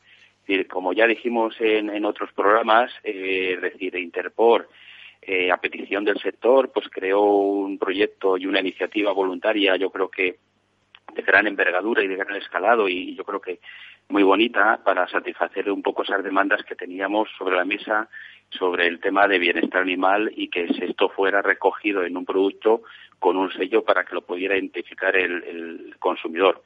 [0.69, 4.69] como ya dijimos en, otros programas, eh, es decir, Interpor,
[5.21, 10.09] eh, a petición del sector, pues creó un proyecto y una iniciativa voluntaria, yo creo
[10.09, 10.37] que
[11.13, 13.59] de gran envergadura y de gran escalado y yo creo que
[14.09, 18.07] muy bonita para satisfacer un poco esas demandas que teníamos sobre la mesa
[18.49, 22.83] sobre el tema de bienestar animal y que esto fuera recogido en un producto
[23.19, 26.63] con un sello para que lo pudiera identificar el, consumidor.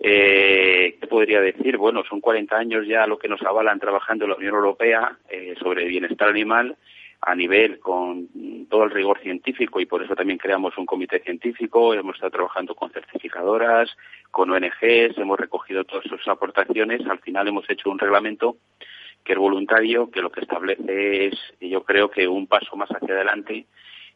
[0.00, 1.76] Eh, ¿Qué podría decir?
[1.76, 5.54] Bueno, son 40 años ya lo que nos avalan trabajando en la Unión Europea eh,
[5.60, 6.76] sobre bienestar animal
[7.26, 8.28] a nivel con
[8.68, 11.94] todo el rigor científico y por eso también creamos un comité científico.
[11.94, 13.96] Hemos estado trabajando con certificadoras,
[14.30, 17.06] con ONGs, hemos recogido todas sus aportaciones.
[17.06, 18.58] Al final hemos hecho un reglamento
[19.24, 23.14] que es voluntario, que lo que establece es, yo creo que un paso más hacia
[23.14, 23.66] adelante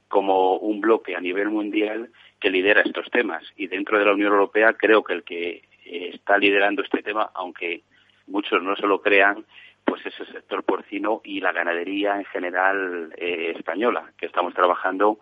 [0.07, 3.43] como un bloque a nivel mundial que lidera estos temas.
[3.57, 7.83] Y dentro de la Unión Europea creo que el que está liderando este tema, aunque
[8.27, 9.47] muchos no se lo crean,
[9.89, 15.19] pues es el sector porcino y la ganadería en general eh, española, que estamos trabajando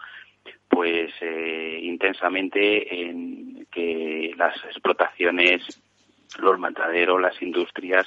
[0.69, 5.63] pues eh, intensamente en que las explotaciones,
[6.39, 8.07] los mataderos, las industrias,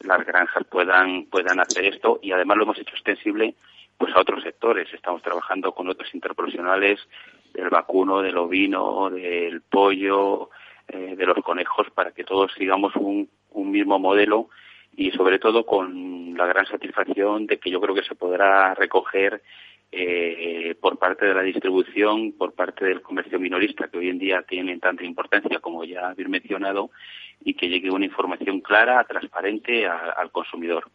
[0.00, 3.54] las granjas puedan puedan hacer esto y además lo hemos hecho extensible
[3.98, 4.92] pues a otros sectores.
[4.94, 7.00] Estamos trabajando con otros interprofesionales
[7.52, 10.50] del vacuno, del ovino, del pollo,
[10.88, 14.48] eh, de los conejos, para que todos sigamos un, un mismo modelo
[14.96, 19.42] y sobre todo con la gran satisfacción de que yo creo que se podrá recoger
[19.92, 24.42] eh, por parte de la distribución, por parte del comercio minorista, que hoy en día
[24.48, 26.90] tienen tanta importancia como ya habéis mencionado,
[27.42, 30.90] y que llegue una información clara, transparente al consumidor.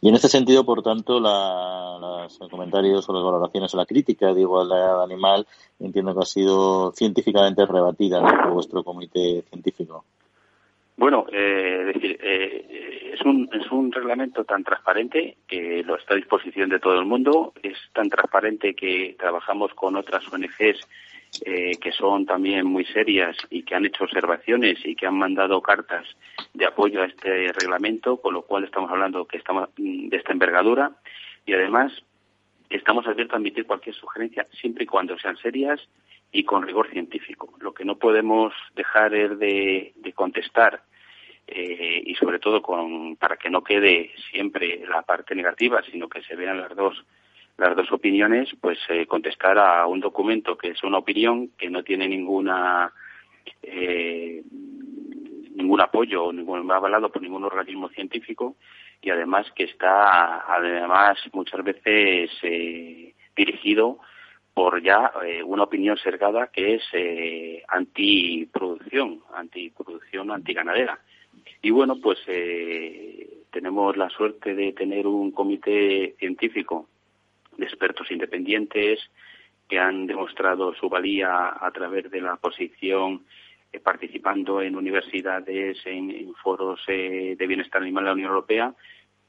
[0.00, 4.40] Y en este sentido, por tanto, los comentarios o las valoraciones o la crítica de
[4.40, 5.46] igualdad animal
[5.80, 10.04] entiendo que ha sido científicamente rebatida por vuestro comité científico.
[10.96, 16.14] Bueno, eh, es decir, eh, es, un, es un reglamento tan transparente que lo está
[16.14, 20.86] a disposición de todo el mundo, es tan transparente que trabajamos con otras ONGs
[21.46, 25.62] eh, que son también muy serias y que han hecho observaciones y que han mandado
[25.62, 26.06] cartas
[26.52, 30.92] de apoyo a este reglamento, con lo cual estamos hablando que estamos de esta envergadura.
[31.46, 31.90] Y además
[32.68, 35.80] estamos abiertos a admitir cualquier sugerencia siempre y cuando sean serias
[36.32, 37.52] y con rigor científico.
[37.60, 40.82] Lo que no podemos dejar es de, contestar
[41.46, 46.22] eh, y sobre todo con, para que no quede siempre la parte negativa, sino que
[46.22, 47.04] se vean las dos
[47.58, 51.82] las dos opiniones, pues eh, contestar a un documento que es una opinión que no
[51.82, 52.90] tiene ninguna
[53.62, 54.42] eh,
[55.54, 58.56] ningún apoyo o ningún avalado por ningún organismo científico
[59.00, 63.98] y además que está además muchas veces eh, dirigido
[64.54, 70.98] por ya eh, una opinión cercada que es eh, antiproducción, antiproducción, antiganadera.
[71.62, 76.88] Y bueno, pues eh, tenemos la suerte de tener un comité científico
[77.56, 79.00] de expertos independientes
[79.68, 83.24] que han demostrado su valía a través de la posición
[83.72, 88.74] eh, participando en universidades, en, foros eh, de bienestar animal de la Unión Europea.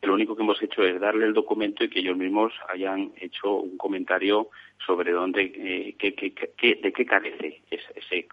[0.04, 3.56] Lo único que hemos hecho es darle el documento y que ellos mismos hayan hecho
[3.56, 4.50] un comentario
[4.86, 7.62] sobre dónde, eh, de qué carece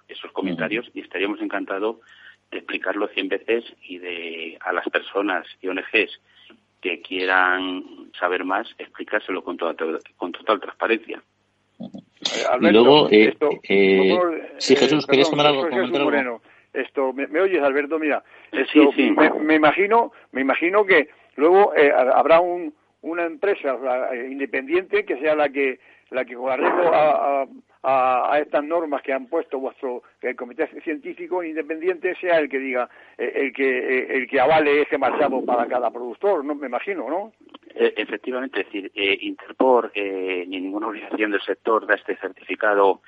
[0.09, 0.91] esos comentarios.
[0.95, 1.97] Y estaríamos encantados
[2.51, 6.21] de explicarlo cien veces y de a las personas y ONGs
[6.81, 9.75] que quieran saber más, explicárselo con, toda,
[10.17, 11.23] con total transparencia.
[11.79, 13.35] Y luego, eh,
[13.69, 14.19] eh,
[14.59, 15.69] sí, Jesús, ¿querías algo?
[16.73, 17.99] esto, ¿me, oyes, Alberto?
[17.99, 18.93] Mira, esto,
[19.41, 21.09] Me, imagino, me imagino que
[21.41, 23.77] luego eh, habrá un, una empresa
[24.29, 25.81] independiente que sea la que
[26.11, 27.47] la que con a,
[27.83, 32.89] a, estas normas que han puesto vuestro el comité científico independiente sea el que diga
[33.17, 37.33] el que el que avale ese marchado para cada productor no me imagino no
[37.75, 43.01] e, efectivamente, es decir, eh, Interpor eh, ni ninguna organización del sector da este certificado,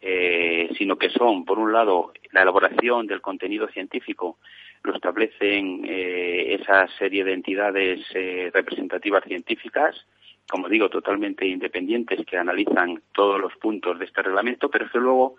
[0.00, 4.38] eh, sino que son, por un lado, la elaboración del contenido científico,
[4.82, 8.06] lo establecen esa serie de entidades
[8.52, 10.06] representativas científicas,
[10.48, 15.36] como digo, totalmente independientes que analizan todos los puntos de este reglamento, pero que luego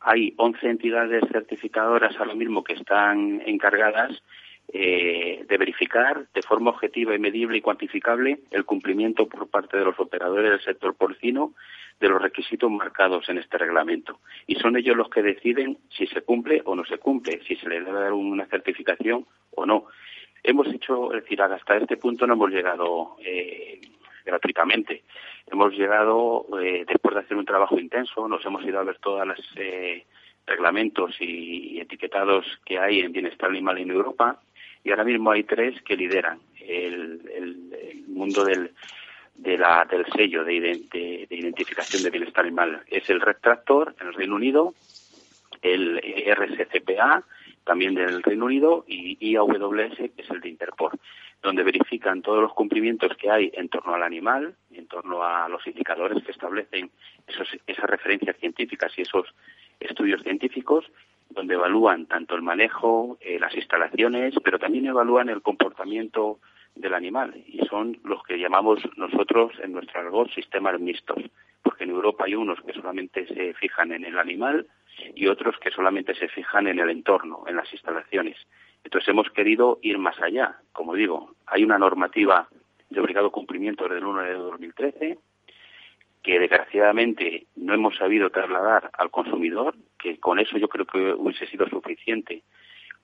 [0.00, 4.22] hay 11 entidades certificadoras ahora mismo que están encargadas
[4.72, 9.84] eh, de verificar de forma objetiva y medible y cuantificable el cumplimiento por parte de
[9.84, 11.54] los operadores del sector porcino
[11.98, 14.20] de los requisitos marcados en este reglamento.
[14.46, 17.68] Y son ellos los que deciden si se cumple o no se cumple, si se
[17.68, 19.86] le debe dar una certificación o no.
[20.42, 23.80] Hemos hecho, es decir, hasta este punto no hemos llegado eh,
[24.24, 25.02] gratuitamente.
[25.50, 29.26] Hemos llegado, eh, después de hacer un trabajo intenso, nos hemos ido a ver todos
[29.26, 29.38] los
[30.46, 34.40] reglamentos y, etiquetados que hay en bienestar animal en Europa
[34.84, 38.72] y ahora mismo hay tres que lideran el, mundo del,
[39.34, 42.82] del sello de, identificación de bienestar animal.
[42.86, 44.74] Es el Retractor en el Reino Unido,
[45.62, 47.24] el RSCPA
[47.64, 50.98] también del Reino Unido y IAWS que es el de Interpol,
[51.42, 55.66] donde verifican todos los cumplimientos que hay en torno al animal, en torno a los
[55.66, 56.90] indicadores que establecen
[57.26, 59.26] esas referencias científicas y esos
[59.78, 60.90] estudios científicos
[61.30, 66.38] donde evalúan tanto el manejo, eh, las instalaciones, pero también evalúan el comportamiento
[66.74, 71.22] del animal y son los que llamamos nosotros en nuestro argot sistemas mixtos,
[71.62, 74.66] porque en Europa hay unos que solamente se fijan en el animal
[75.14, 78.36] y otros que solamente se fijan en el entorno, en las instalaciones.
[78.84, 80.58] Entonces hemos querido ir más allá.
[80.72, 82.48] Como digo, hay una normativa
[82.88, 85.18] de obligado cumplimiento desde el 1 de 2013
[86.22, 91.46] que desgraciadamente no hemos sabido trasladar al consumidor, que con eso yo creo que hubiese
[91.46, 92.42] sido suficiente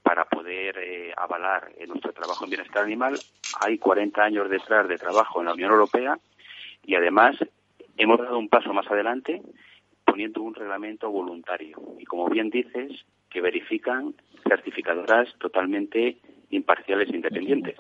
[0.03, 3.19] para poder eh, avalar nuestro trabajo en bienestar animal.
[3.61, 6.19] Hay 40 años detrás de trabajo en la Unión Europea
[6.85, 7.37] y además
[7.97, 9.43] hemos dado un paso más adelante
[10.05, 12.93] poniendo un reglamento voluntario y como bien dices
[13.29, 14.15] que verifican
[14.49, 16.19] certificadoras totalmente
[16.51, 17.75] imparciales e independientes.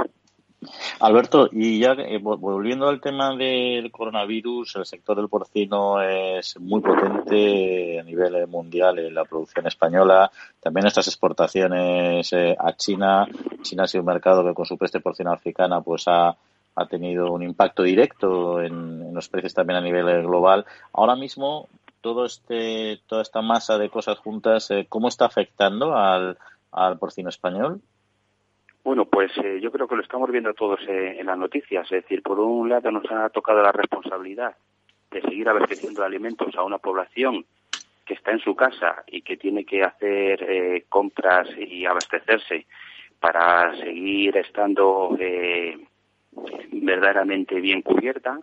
[1.00, 6.80] Alberto, y ya eh, volviendo al tema del coronavirus, el sector del porcino es muy
[6.80, 10.30] potente a nivel mundial en la producción española.
[10.60, 13.26] También estas exportaciones eh, a China.
[13.62, 16.36] China ha sido un mercado que con su peste porcina africana pues ha,
[16.90, 20.66] tenido un impacto directo en, los precios también a nivel global.
[20.92, 21.68] Ahora mismo,
[22.02, 26.36] todo este, toda esta masa de cosas juntas, eh, ¿cómo está afectando al,
[26.72, 27.80] al porcino español?
[28.86, 31.90] Bueno, pues eh, yo creo que lo estamos viendo todos eh, en las noticias.
[31.90, 34.54] Es decir, por un lado nos ha tocado la responsabilidad
[35.10, 37.44] de seguir abasteciendo alimentos a una población
[38.04, 42.66] que está en su casa y que tiene que hacer eh, compras y abastecerse
[43.18, 45.18] para seguir estando
[46.70, 48.38] verdaderamente bien cubierta.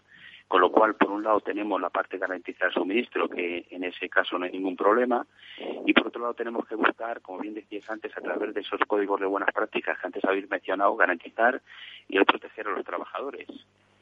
[0.53, 3.85] Con lo cual, por un lado, tenemos la parte de garantizar el suministro, que en
[3.85, 5.25] ese caso no hay ningún problema,
[5.83, 8.79] y por otro lado, tenemos que buscar, como bien decías antes, a través de esos
[8.85, 11.59] códigos de buenas prácticas que antes habéis mencionado, garantizar
[12.07, 13.47] y el proteger a los trabajadores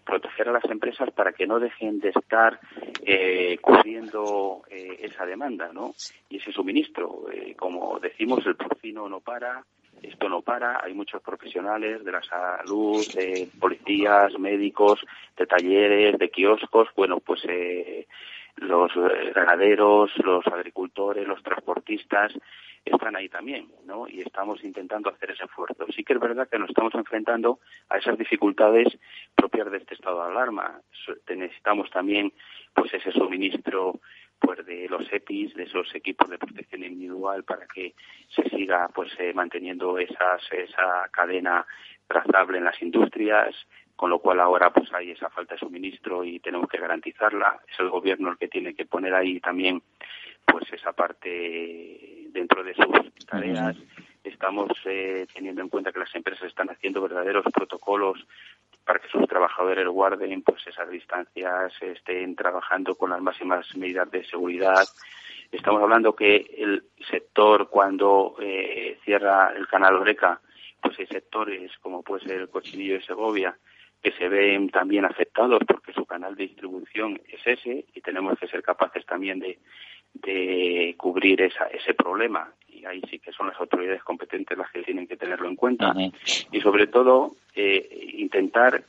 [0.04, 2.60] proteger a las empresas para que no dejen de estar
[3.06, 5.94] eh, cubriendo eh, esa demanda ¿no?
[6.28, 7.28] y ese suministro.
[7.32, 9.64] Eh, como decimos, el porcino no para,
[10.02, 15.00] esto no para, hay muchos profesionales de la salud, de policías, médicos,
[15.38, 18.08] de talleres, de kioscos, bueno, pues eh,
[18.58, 18.92] los
[19.34, 22.34] ganaderos, los agricultores, los transportistas
[22.84, 24.08] están ahí también, ¿no?
[24.08, 25.86] Y estamos intentando hacer ese esfuerzo.
[25.96, 28.88] Sí que es verdad que nos estamos enfrentando a esas dificultades
[29.36, 30.82] propias de este estado de alarma.
[31.30, 32.34] Necesitamos también,
[32.74, 34.00] pues, ese suministro
[34.42, 37.94] pues de los EPIs, de esos equipos de protección individual para que
[38.28, 41.66] se siga pues eh, manteniendo esas, esa cadena
[42.08, 43.56] trazable en las industrias,
[43.96, 47.60] con lo cual ahora pues hay esa falta de suministro y tenemos que garantizarla.
[47.72, 49.82] Es el gobierno el que tiene que poner ahí también
[50.46, 53.78] pues esa parte dentro de sus tareas.
[54.24, 58.26] Estamos eh, teniendo en cuenta que las empresas están haciendo verdaderos protocolos
[58.86, 64.24] para que sus trabajadores guarden pues esas distancias, estén trabajando con las máximas medidas de
[64.26, 64.84] seguridad.
[65.52, 70.40] Estamos hablando que el sector cuando eh, cierra el canal Oreca,
[70.82, 73.58] pues hay sectores como puede ser el cochinillo de Segovia,
[74.02, 78.48] que se ven también afectados porque su canal de distribución es ese y tenemos que
[78.48, 79.60] ser capaces también de,
[80.14, 82.52] de cubrir esa, ese problema
[82.82, 85.94] y ahí sí que son las autoridades competentes las que tienen que tenerlo en cuenta.
[86.52, 88.84] Y sobre todo eh, intentar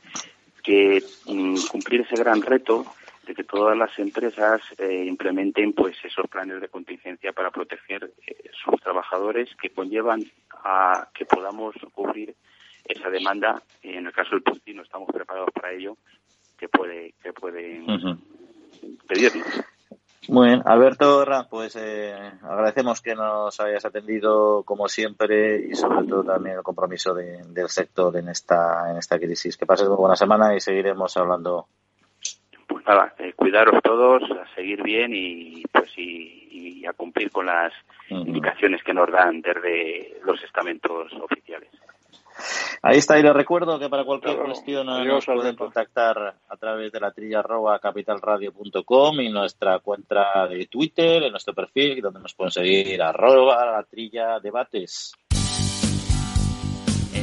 [0.63, 2.85] que mm, cumplir ese gran reto
[3.27, 8.49] de que todas las empresas eh, implementen pues esos planes de contingencia para proteger eh,
[8.63, 10.23] sus trabajadores que conllevan
[10.63, 12.35] a que podamos cubrir
[12.85, 13.61] esa demanda.
[13.81, 15.97] Y en el caso del puntino estamos preparados para ello
[16.57, 17.85] que puede que pueden
[19.07, 19.63] pedirnos
[20.29, 26.23] muy bien, Alberto pues eh, agradecemos que nos hayas atendido como siempre y sobre todo
[26.23, 29.57] también el compromiso del sector en esta en esta crisis.
[29.57, 31.67] Que pases muy buena semana y seguiremos hablando.
[32.67, 37.71] Pues nada, eh, cuidaros todos, a seguir bien y pues y, a cumplir con las
[38.09, 41.69] indicaciones que nos dan desde los estamentos oficiales.
[42.81, 46.99] Ahí está, y les recuerdo que para cualquier cuestión nos pueden contactar a través de
[46.99, 52.51] la trilla arroba capitalradio.com y nuestra cuenta de Twitter, en nuestro perfil, donde nos pueden
[52.51, 55.13] seguir arroba la trilla debates.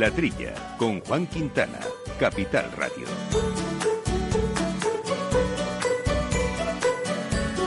[0.00, 1.78] La Trilla, con Juan Quintana,
[2.18, 3.04] Capital Radio.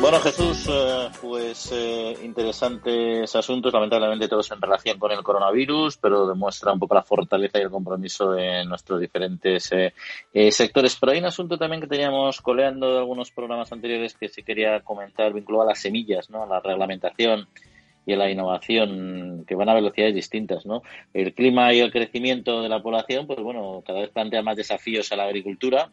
[0.01, 6.25] Bueno, Jesús, eh, pues eh, interesantes asuntos, lamentablemente todos en relación con el coronavirus, pero
[6.25, 9.93] demuestra un poco la fortaleza y el compromiso de nuestros diferentes eh,
[10.51, 10.97] sectores.
[10.99, 14.79] Pero hay un asunto también que teníamos coleando de algunos programas anteriores que sí quería
[14.79, 16.41] comentar, vinculado a las semillas, ¿no?
[16.41, 17.47] a la reglamentación
[18.05, 20.83] y a la innovación que van a velocidades distintas, ¿no?
[21.13, 25.11] El clima y el crecimiento de la población, pues bueno, cada vez plantea más desafíos
[25.11, 25.89] a la agricultura.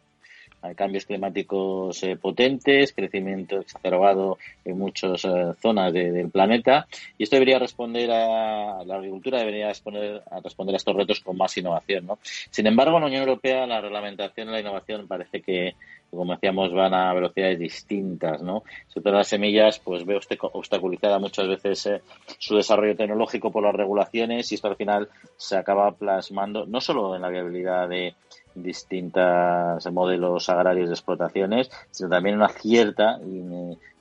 [0.62, 6.86] Hay cambios climáticos eh, potentes, crecimiento exacerbado en muchas eh, zonas del planeta
[7.16, 11.56] y esto debería responder a la agricultura debería responder a a estos retos con más
[11.56, 12.18] innovación, ¿no?
[12.22, 15.74] Sin embargo, en la Unión Europea la reglamentación y la innovación parece que
[16.11, 18.64] como decíamos, van a velocidades distintas, ¿no?
[18.88, 20.20] Sobre las semillas, pues veo
[20.52, 22.02] obstaculizada muchas veces eh,
[22.38, 27.14] su desarrollo tecnológico por las regulaciones y esto al final se acaba plasmando no solo
[27.14, 28.14] en la viabilidad de
[28.55, 33.18] distintos modelos agrarios de explotaciones, sino también una cierta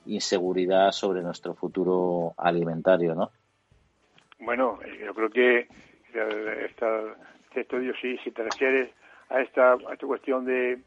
[0.06, 3.30] inseguridad sobre nuestro futuro alimentario, ¿no?
[4.40, 5.68] Bueno, yo creo que
[6.64, 7.00] esta,
[7.48, 8.90] este estudio sí, si te refieres
[9.28, 10.80] a esta, a esta cuestión de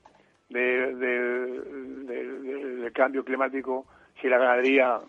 [0.54, 3.86] de, del cambio climático,
[4.22, 5.00] si la ganadería,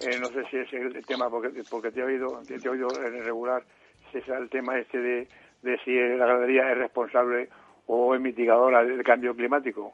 [0.00, 2.88] eh, no sé si es el tema, porque, porque te he oído, te, he oído
[2.88, 3.62] regular,
[4.10, 5.28] si es el tema este de,
[5.62, 7.48] de si la ganadería es responsable
[7.88, 9.92] o es mitigadora del cambio climático,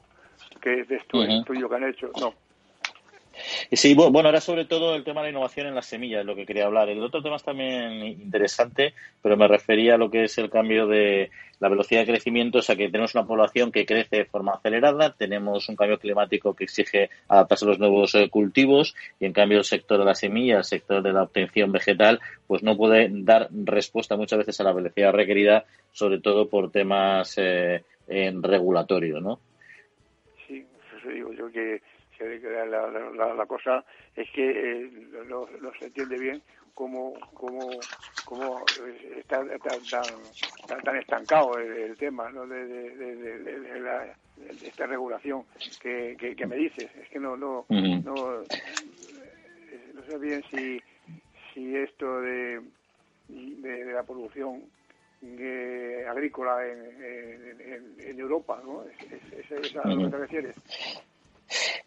[0.61, 2.11] que es de estudio que han hecho.
[2.21, 2.35] No,
[3.77, 6.47] Sí, bueno, era sobre todo el tema de la innovación en las semillas, lo que
[6.47, 6.89] quería hablar.
[6.89, 10.87] El otro tema es también interesante, pero me refería a lo que es el cambio
[10.87, 14.53] de la velocidad de crecimiento, o sea que tenemos una población que crece de forma
[14.53, 19.33] acelerada, tenemos un cambio climático que exige adaptarse a los nuevos eh, cultivos y en
[19.33, 23.09] cambio el sector de la semilla, el sector de la obtención vegetal, pues no puede
[23.11, 29.41] dar respuesta muchas veces a la velocidad requerida, sobre todo por temas eh, regulatorios, ¿no?
[30.47, 30.67] Sí,
[30.99, 31.81] eso digo yo que
[32.21, 33.85] la, la, cosa
[34.15, 34.91] es que eh,
[35.27, 35.47] no,
[35.79, 36.43] se entiende bien
[36.75, 37.69] cómo, cómo,
[38.25, 38.65] cómo
[39.17, 39.45] está,
[40.67, 42.47] tan, tan, estancado el, tema ¿no?
[42.47, 44.13] de, de,
[44.63, 45.45] esta regulación
[45.81, 46.91] que, que, me dices.
[46.97, 50.81] Es que no, no, no, no sé bien si,
[51.53, 52.61] si esto de,
[53.29, 54.63] de, la producción
[56.09, 58.85] agrícola en, en, en, Europa, ¿no?
[58.85, 60.57] Es, es, es, a lo que te refieres.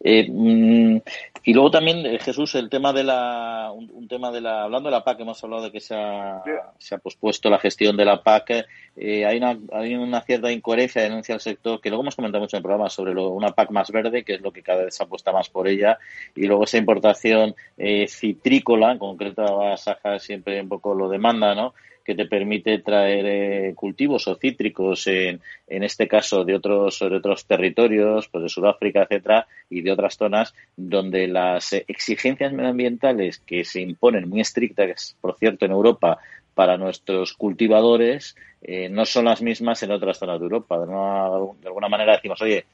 [0.00, 1.00] Eh, mm,
[1.44, 4.96] Y luego también, eh, Jesús, el tema de la, un, tema de la, hablando de
[4.96, 6.42] la PAC, hemos hablado de que se ha,
[6.78, 8.66] se ha pospuesto la gestión de la PAC.
[8.96, 12.56] Eh, hay, una, hay una cierta incoherencia, denuncia al sector, que luego hemos comentado mucho
[12.56, 14.94] en el programa sobre lo, una PAC más verde, que es lo que cada vez
[14.94, 15.98] se apuesta más por ella,
[16.36, 21.54] y luego esa importación eh, citrícola, en concreto a Saja siempre un poco lo demanda,
[21.54, 21.72] ¿no?
[22.08, 27.14] Que te permite traer eh, cultivos o cítricos, en, en este caso de otros, de
[27.14, 33.62] otros territorios, pues de Sudáfrica, etcétera, y de otras zonas donde las exigencias medioambientales que
[33.66, 36.16] se imponen muy estrictas, por cierto, en Europa,
[36.54, 40.78] para nuestros cultivadores, eh, no son las mismas en otras zonas de Europa.
[40.78, 42.64] De, alguna manera decimos, oye,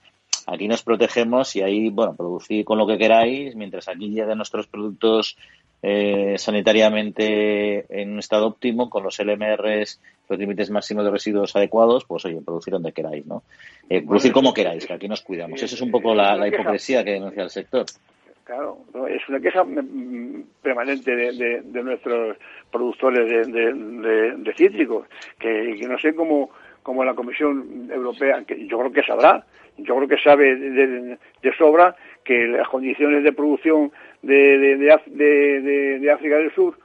[0.47, 4.69] aquí nos protegemos y ahí, bueno, producir con lo que queráis, mientras aquí lleguen nuestros
[4.69, 5.37] productos
[5.87, 12.07] eh, sanitariamente en un estado óptimo, con los LMRs, los límites máximos de residuos adecuados,
[12.07, 13.43] pues oye, producir donde queráis, ¿no?
[13.91, 15.63] Eh, producir como queráis, que aquí nos cuidamos.
[15.63, 17.85] Esa es un poco la, hipocresía que denuncia el sector.
[18.45, 18.79] Claro,
[19.11, 19.63] es una queja
[20.63, 22.39] permanente de, nuestros
[22.71, 25.07] productores de, cítricos,
[25.39, 26.49] que, no sé cómo,
[26.83, 29.45] cómo la Comisión Europea, que yo creo que sabrá,
[29.77, 31.19] yo creo que sabe de,
[31.59, 33.93] sobra que las condiciones de producción
[34.25, 36.79] de, de, de, África del Sur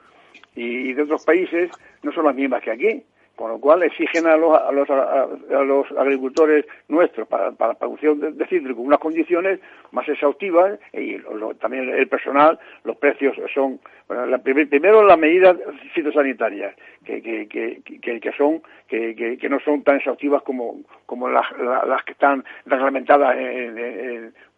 [0.54, 1.70] y de otros países
[2.02, 3.02] no son las mismas que aquí
[3.40, 7.78] con lo cual exigen a los, a los, a, los agricultores nuestros para, para la
[7.78, 9.60] producción de, cítricos unas condiciones
[9.92, 11.16] más exhaustivas y
[11.58, 13.80] también el personal, los precios son,
[14.10, 15.56] la, primero las medidas
[15.94, 22.04] fitosanitarias, que, que, que, que, son, que, no son tan exhaustivas como, como las, las
[22.04, 23.34] que están reglamentadas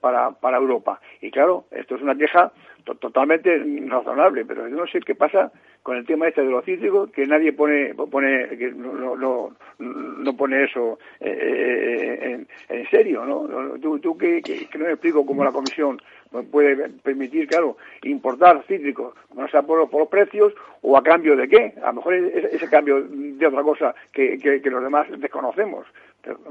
[0.01, 1.01] para, para Europa.
[1.21, 2.51] Y claro, esto es una queja
[2.99, 5.53] totalmente razonable, pero yo no sé qué pasa
[5.83, 10.65] con el tema este de los cítricos, que nadie pone, pone no, no, no pone
[10.65, 13.79] eso eh, eh, en, serio, ¿no?
[13.81, 16.01] Tú, tú que, que, no me explico cómo la Comisión
[16.51, 21.49] puede permitir, claro, importar cítricos, no sea por, por, los precios o a cambio de
[21.49, 21.75] qué.
[21.83, 25.87] A lo mejor es ese cambio de otra cosa que, que, los demás desconocemos.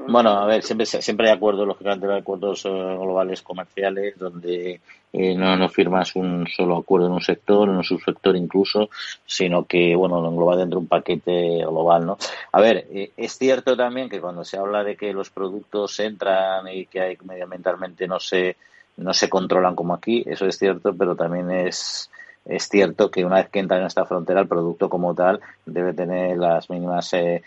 [0.08, 4.82] Bueno, a ver, siempre, siempre hay acuerdos, lógicamente, hay acuerdos eh, globales comerciales donde
[5.14, 8.90] eh, no, no firmas un solo acuerdo en un sector, en un subsector incluso,
[9.26, 12.18] sino que, bueno, lo engloba dentro de un paquete global, ¿no?
[12.52, 16.68] A ver, eh, es cierto también que cuando se habla de que los productos entran
[16.68, 18.58] y que hay medioambientalmente no se,
[18.98, 22.10] no se controlan como aquí, eso es cierto, pero también es,
[22.46, 25.94] es cierto que una vez que entra en esta frontera, el producto como tal debe
[25.94, 27.42] tener las mínimas eh,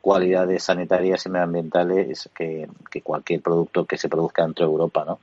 [0.00, 5.18] cualidades sanitarias y medioambientales que, que, cualquier producto que se produzca dentro de Europa, ¿no?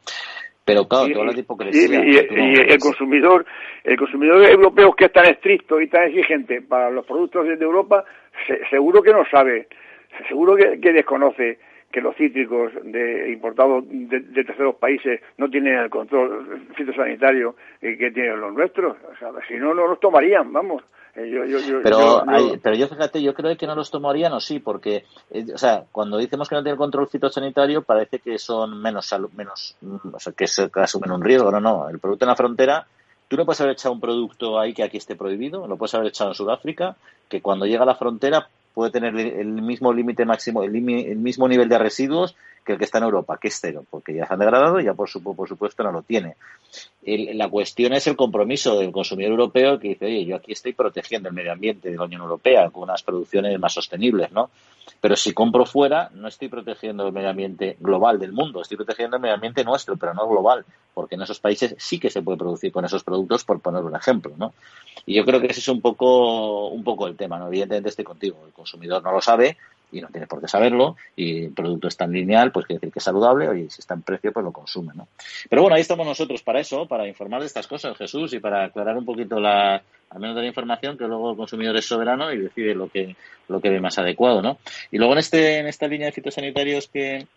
[0.65, 3.45] Pero claro, y, toda y, el consumidor,
[3.83, 8.05] el consumidor europeo que es tan estricto y tan exigente para los productos de Europa,
[8.69, 9.67] seguro que no sabe,
[10.29, 11.59] seguro que, desconoce
[11.93, 18.41] que los cítricos de, importados de, terceros países no tienen el control fitosanitario que tienen
[18.41, 18.97] los nuestros.
[19.47, 20.81] si no, no los tomarían, vamos.
[21.15, 22.23] Eh, pero,
[22.63, 25.83] pero yo fíjate, yo creo que no los tomarían o sí, porque, eh, o sea,
[25.91, 29.75] cuando decimos que no tienen control fitosanitario, parece que son menos, menos
[30.11, 31.51] o sea, que, se, asumen un riesgo.
[31.51, 31.89] No, no.
[31.89, 32.87] El producto en la frontera,
[33.27, 36.07] tú no puedes haber echado un producto ahí que aquí esté prohibido, lo puedes haber
[36.07, 36.95] echado en Sudáfrica,
[37.29, 41.47] que cuando llega a la frontera puede tener el mismo límite máximo, el, el mismo
[41.47, 44.33] nivel de residuos que el que está en Europa, que es cero, porque ya se
[44.33, 46.35] han degradado y ya por, por supuesto no lo tiene.
[47.05, 51.29] la cuestión es el compromiso del consumidor europeo que dice, oye, yo aquí estoy protegiendo
[51.29, 54.49] el medio ambiente de la Unión Europea con unas producciones más sostenibles, ¿no?
[54.99, 59.17] Pero si compro fuera, no estoy protegiendo el medio ambiente global del mundo, estoy protegiendo
[59.17, 62.37] el medio ambiente nuestro, pero no global, porque en esos países sí que se puede
[62.37, 64.53] producir con esos productos, por poner un ejemplo, ¿no?
[65.05, 67.47] Y yo creo que ese es un poco, un poco el tema, ¿no?
[67.47, 69.57] Evidentemente estoy contigo, el consumidor no lo sabe,
[69.93, 72.91] y no tiene por qué saberlo y el producto es tan lineal, pues quiere decir
[72.91, 75.07] que es saludable y si está en precio, pues lo consume, ¿no?
[75.49, 78.65] Pero bueno, ahí estamos nosotros para eso, para informar de estas cosas, Jesús, y para
[78.65, 79.75] aclarar un poquito la,
[80.09, 83.15] al menos de la información que luego el consumidor es soberano y decide lo que,
[83.47, 84.57] lo que ve más adecuado, ¿no?
[84.91, 87.27] Y luego en este, en esta línea de fitosanitarios que,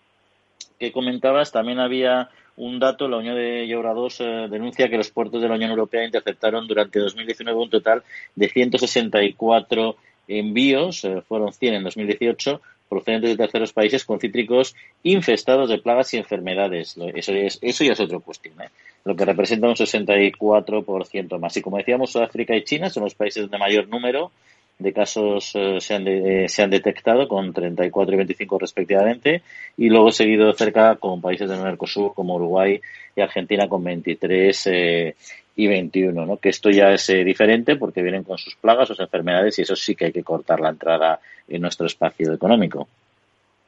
[0.79, 5.11] que comentabas, también había un dato, la Unión de Eura 2 eh, denuncia que los
[5.11, 8.03] puertos de la Unión Europea interceptaron durante 2019 un total
[8.35, 9.97] de 164
[10.29, 16.15] envíos, eh, fueron 100 en 2018, procedentes de terceros países con cítricos infestados de plagas
[16.15, 16.97] y enfermedades.
[17.15, 18.69] Eso, es, eso ya es otra cuestión, ¿eh?
[19.05, 21.57] lo que representa un 64% más.
[21.57, 24.31] Y como decíamos, Sudáfrica y China son los países de mayor número
[24.79, 29.43] de casos eh, se, han se han detectado con 34 y 25 respectivamente
[29.79, 32.79] y luego seguido cerca con países del Mercosur como Uruguay
[33.15, 35.17] y Argentina con 23 eh,
[35.57, 36.37] y 21, ¿no?
[36.37, 39.75] Que esto ya es eh, diferente porque vienen con sus plagas, sus enfermedades y eso
[39.75, 42.87] sí que hay que cortar la entrada en nuestro espacio económico.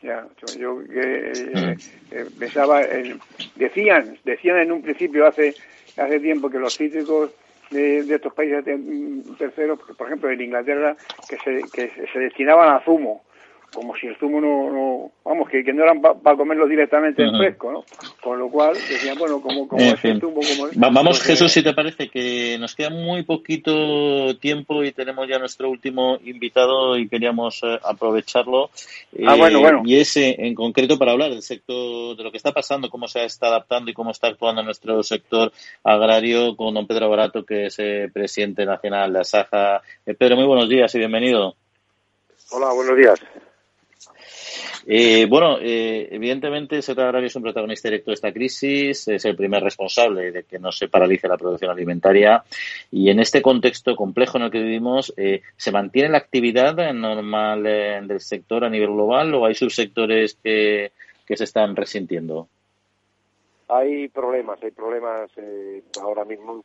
[0.02, 0.24] Ya,
[0.56, 2.14] yo, eh, mm.
[2.14, 2.82] eh, pensaba,
[3.56, 5.54] decían, decían en un principio hace
[5.96, 7.30] hace tiempo que los cítricos
[7.70, 8.64] de, estos países
[9.36, 10.96] terceros, por ejemplo en Inglaterra,
[11.28, 13.24] que se, que se destinaban a zumo
[13.72, 17.70] como si el zumo no, vamos, que, que no eran para comerlo directamente en fresco,
[17.70, 17.84] ¿no?
[18.22, 20.70] Con lo cual decían, bueno, como, como ese zumo, como...
[20.74, 25.70] Vamos, Jesús, si te parece, que nos queda muy poquito tiempo y tenemos ya nuestro
[25.70, 28.70] último invitado y queríamos eh, aprovecharlo.
[29.26, 29.82] Ah, bueno, bueno.
[29.84, 33.24] Y ese en concreto para hablar del sector, de lo que está pasando, cómo se
[33.24, 35.52] está adaptando y cómo está actuando nuestro sector
[35.84, 39.82] agrario con don Pedro Barato, que es eh, presidente nacional de Asaja.
[40.06, 41.54] Eh, Pedro, muy buenos días y bienvenido.
[42.50, 43.20] Hola, buenos días.
[44.86, 49.36] Eh, bueno, eh, evidentemente sector agrario es un protagonista directo de esta crisis, es el
[49.36, 52.42] primer responsable de que no se paralice la producción alimentaria
[52.90, 57.62] y en este contexto complejo en el que vivimos, eh, ¿se mantiene la actividad normal
[57.62, 60.92] del sector a nivel global o hay subsectores que,
[61.26, 62.48] que se están resintiendo?
[63.68, 65.30] Hay problemas, hay problemas
[66.00, 66.64] ahora mismo,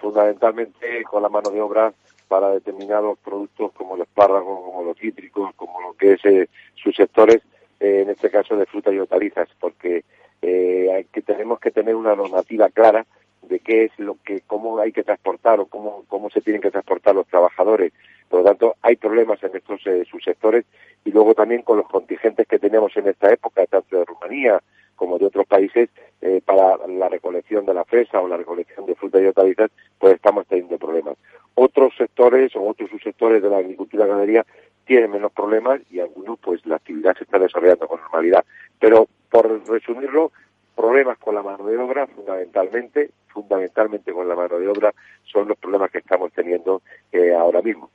[0.00, 1.92] fundamentalmente con la mano de obra
[2.28, 7.42] para determinados productos como el espárrago, como los cítricos, como lo que es sus sectores
[7.80, 10.04] eh, en este caso de frutas y hortalizas, porque
[10.40, 13.04] eh, hay que, tenemos que tener una normativa clara
[13.42, 16.70] de qué es lo que, cómo hay que transportar o cómo, cómo se tienen que
[16.70, 17.92] transportar los trabajadores.
[18.28, 20.64] Por lo tanto, hay problemas en estos eh, subsectores
[21.04, 24.62] y luego también con los contingentes que tenemos en esta época, tanto de Rumanía
[24.96, 25.90] como de otros países,
[26.20, 30.14] eh, para la recolección de la fresa o la recolección de frutas y hortalizas, pues
[30.14, 31.16] estamos teniendo problemas.
[31.54, 34.46] Otros sectores o otros subsectores de la agricultura y ganadería
[34.84, 38.44] tienen menos problemas y algunos pues la actividad se está desarrollando con normalidad.
[38.78, 40.30] Pero por resumirlo,
[40.74, 44.92] problemas con la mano de obra fundamentalmente, fundamentalmente con la mano de obra
[45.24, 47.90] son los problemas que estamos teniendo eh, ahora mismo.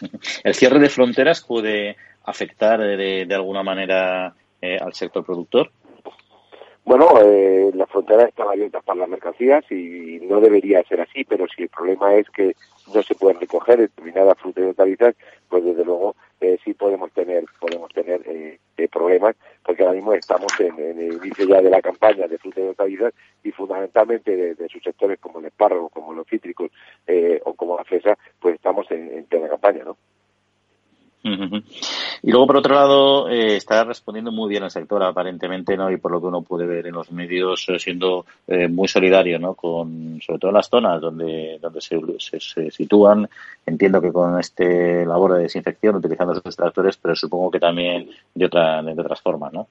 [0.44, 5.70] ¿El cierre de fronteras puede afectar de, alguna manera eh, al sector productor?
[6.84, 11.46] Bueno, eh, las fronteras están abiertas para las mercancías y no debería ser así, pero
[11.48, 12.54] si el problema es que
[12.94, 15.14] no se pueden recoger determinadas frutas y hortalizas,
[15.48, 20.12] pues desde luego eh, sí podemos tener podemos tener eh, eh, problemas, porque ahora mismo
[20.12, 24.68] estamos en, el inicio ya de la campaña de frutas y hortalizas y fundamentalmente de,
[24.68, 26.70] sus sectores como el espárrago, como los cítricos
[27.44, 29.96] o como la fresa, pues estamos en, en plena campaña, ¿no?
[31.26, 35.90] Y luego, por otro lado, eh, está respondiendo muy bien el sector, aparentemente, ¿no?
[35.90, 39.38] Y por lo que uno puede ver en los medios, eh, siendo eh, muy solidario,
[39.38, 39.54] ¿no?
[39.54, 41.98] Con, sobre todo en las zonas donde, donde se,
[42.38, 43.26] se, sitúan.
[43.64, 48.44] Entiendo que con este labor de desinfección, utilizando esos tractores, pero supongo que también de,
[48.44, 49.66] otra, de otras formas, ¿no?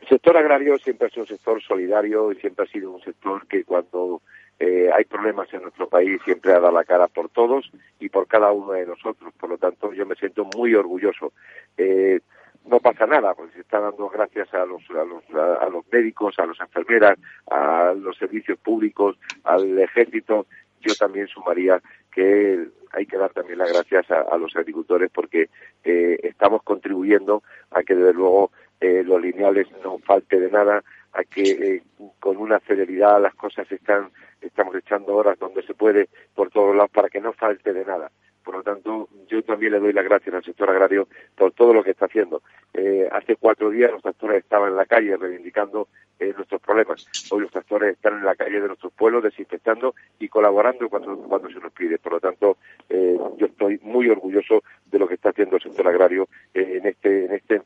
[0.00, 3.46] El sector agrario siempre ha sido un sector solidario y siempre ha sido un sector
[3.46, 4.22] que cuando
[4.58, 8.26] eh, hay problemas en nuestro país, siempre ha dado la cara por todos y por
[8.26, 9.32] cada uno de nosotros.
[9.38, 11.32] Por lo tanto, yo me siento muy orgulloso.
[11.76, 12.20] Eh,
[12.64, 15.22] no pasa nada, porque se está dando gracias a los, a los,
[15.60, 17.18] a, los médicos, a las enfermeras,
[17.50, 20.46] a los servicios públicos, al ejército.
[20.80, 21.80] Yo también sumaría
[22.12, 25.48] que hay que dar también las gracias a, los agricultores porque
[25.84, 28.50] eh, estamos contribuyendo a que desde luego
[28.80, 30.82] eh, los lineales no falte de nada,
[31.12, 31.82] a que eh,
[32.20, 34.10] con una celeridad las cosas están
[34.46, 38.10] estamos echando horas donde se puede por todos lados para que no falte de nada.
[38.46, 41.82] Por lo tanto, yo también le doy las gracias al sector agrario por todo lo
[41.82, 42.42] que está haciendo.
[42.72, 45.88] Eh, hace cuatro días los tractores estaban en la calle reivindicando
[46.20, 47.04] eh, nuestros problemas.
[47.32, 51.48] Hoy los tractores están en la calle de nuestros pueblos desinfectando y colaborando cuando, cuando
[51.50, 51.98] se nos pide.
[51.98, 55.88] Por lo tanto, eh, yo estoy muy orgulloso de lo que está haciendo el sector
[55.88, 57.62] agrario en este en este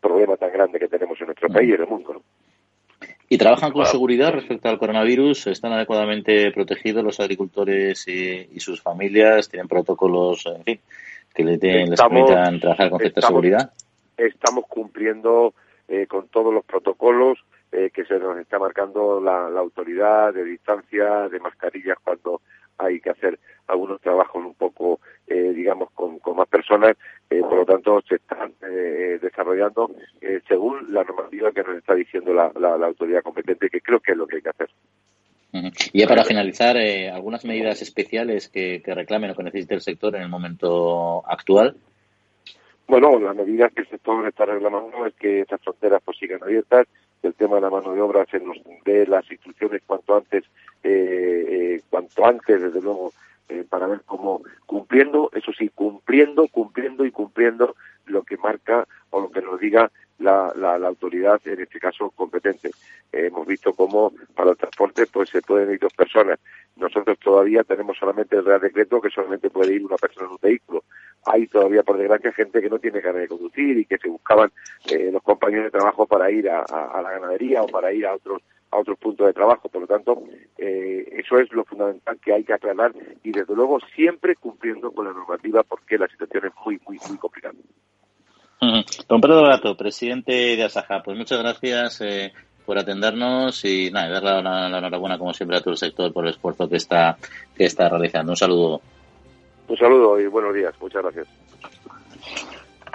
[0.00, 2.14] problema tan grande que tenemos en nuestro país y en el mundo.
[2.14, 2.22] ¿no?
[3.30, 5.48] ¿Y trabajan con seguridad respecto al coronavirus?
[5.48, 9.50] ¿Están adecuadamente protegidos los agricultores y, sus familias?
[9.50, 10.80] ¿Tienen protocolos, en fin,
[11.34, 13.72] que les, permitan trabajar con cierta seguridad?
[14.16, 15.52] Estamos cumpliendo
[15.88, 17.38] eh, con todos los protocolos
[17.70, 22.40] eh, que se nos está marcando la, la autoridad de distancia, de mascarillas cuando
[22.78, 26.96] hay que hacer algunos trabajos un poco, eh, digamos, con, con, más personas,
[27.28, 29.90] eh, por lo tanto se están eh, desarrollando
[30.48, 34.18] según la normativa que nos está diciendo la, la, autoridad competente, que creo que es
[34.18, 34.70] lo que hay que hacer.
[35.92, 36.76] Y ya para finalizar,
[37.12, 41.76] algunas medidas especiales que, que reclamen o que necesite el sector en el momento actual.
[42.86, 46.86] Bueno, las medidas que el sector está reclamando es que estas fronteras pues sigan abiertas,
[47.22, 50.44] el tema de la mano de obra se nos dé las instrucciones cuanto antes,
[50.82, 53.12] eh, cuanto antes, desde luego,
[53.48, 57.74] eh, para ver cómo cumpliendo, eso sí, cumpliendo, cumpliendo y cumpliendo
[58.06, 62.70] lo que marca o lo que nos diga la, la, autoridad, en este caso competente.
[63.12, 66.38] Eh, hemos visto cómo para el transporte pues se pueden ir dos personas.
[66.76, 70.38] Nosotros todavía tenemos solamente el Real Decreto que solamente puede ir una persona en un
[70.40, 70.84] vehículo.
[71.26, 74.50] Hay todavía, por desgracia, gente que no tiene ganas de conducir y que se buscaban
[74.90, 78.14] eh, los compañeros de trabajo para ir a, a, la ganadería o para ir a
[78.14, 79.68] otros a otros puntos de trabajo.
[79.68, 80.22] Por lo tanto,
[80.58, 82.92] eh, eso es lo fundamental que hay que aclarar
[83.22, 87.16] y, desde luego, siempre cumpliendo con la normativa porque la situación es muy, muy, muy
[87.16, 87.54] complicada.
[89.08, 92.32] Don Pedro Gato, presidente de Asaja, pues muchas gracias eh,
[92.66, 96.26] por atendernos y nada, darle la, la, enhorabuena como siempre a todo el sector por
[96.26, 97.16] el esfuerzo que está,
[97.56, 98.32] que está realizando.
[98.32, 98.80] Un saludo.
[99.68, 100.74] Un saludo y buenos días.
[100.80, 101.28] Muchas gracias.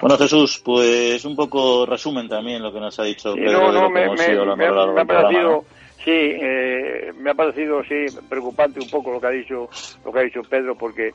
[0.01, 3.72] Bueno, Jesús, pues un poco resumen también lo que nos ha dicho Pedro.
[3.72, 5.64] no, no, me, ha parecido,
[6.03, 9.70] sí, eh, me ha parecido, sí, preocupante un poco lo que ha dicho,
[10.03, 11.14] lo que ha dicho Pedro, porque,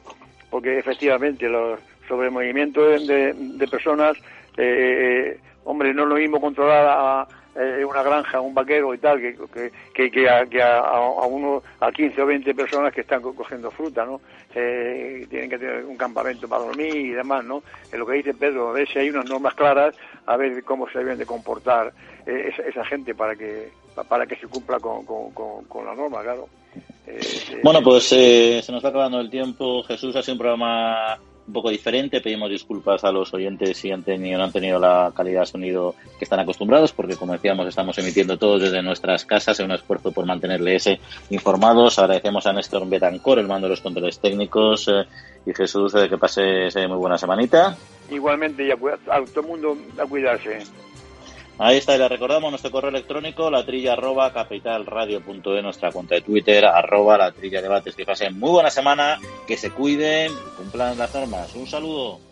[0.49, 1.79] porque efectivamente los
[2.09, 4.17] sobremovimientos de, de personas,
[4.59, 7.29] eh, hombre, no es lo mismo controlar a,
[7.59, 9.37] eh, una granja, un vaquero y tal, que,
[9.95, 13.71] que, que, a, que a, a, uno, a 15 o 20 personas que están cogiendo
[13.71, 14.21] fruta, ¿no?
[14.55, 17.63] Eh, tienen que tener un campamento para dormir y demás, ¿no?
[17.91, 19.97] Es lo que dice Pedro, a ver si hay unas normas claras,
[20.27, 21.93] a ver cómo se deben de comportar
[22.27, 23.71] eh, esa, esa, gente para que
[24.09, 26.49] para que se cumpla con, con, con, con la norma, claro.
[27.07, 29.83] Eh, bueno, pues eh, se nos está acabando el tiempo.
[29.83, 32.21] Jesús ha sido un programa un poco diferente.
[32.21, 35.95] Pedimos disculpas a los oyentes si han tenido, no han tenido la calidad de sonido
[36.19, 40.13] que están acostumbrados, porque como decíamos, estamos emitiendo todos desde nuestras casas en un esfuerzo
[40.13, 40.89] por mantenerles
[41.31, 41.99] informados.
[41.99, 45.07] Agradecemos a Néstor Betancor, el mando de los controles técnicos, eh,
[45.47, 47.77] y Jesús, eh, que pases eh, muy buena semanita.
[48.11, 50.59] Igualmente, y a, a todo el mundo a cuidarse.
[51.61, 56.21] Ahí está, y le recordamos nuestro correo electrónico, la trilla arroba capitalradio.de, nuestra cuenta de
[56.21, 57.97] Twitter, arroba la trilla debates.
[57.97, 61.53] Que pasen muy buena semana, que se cuiden cumplan las normas.
[61.57, 62.28] Un saludo.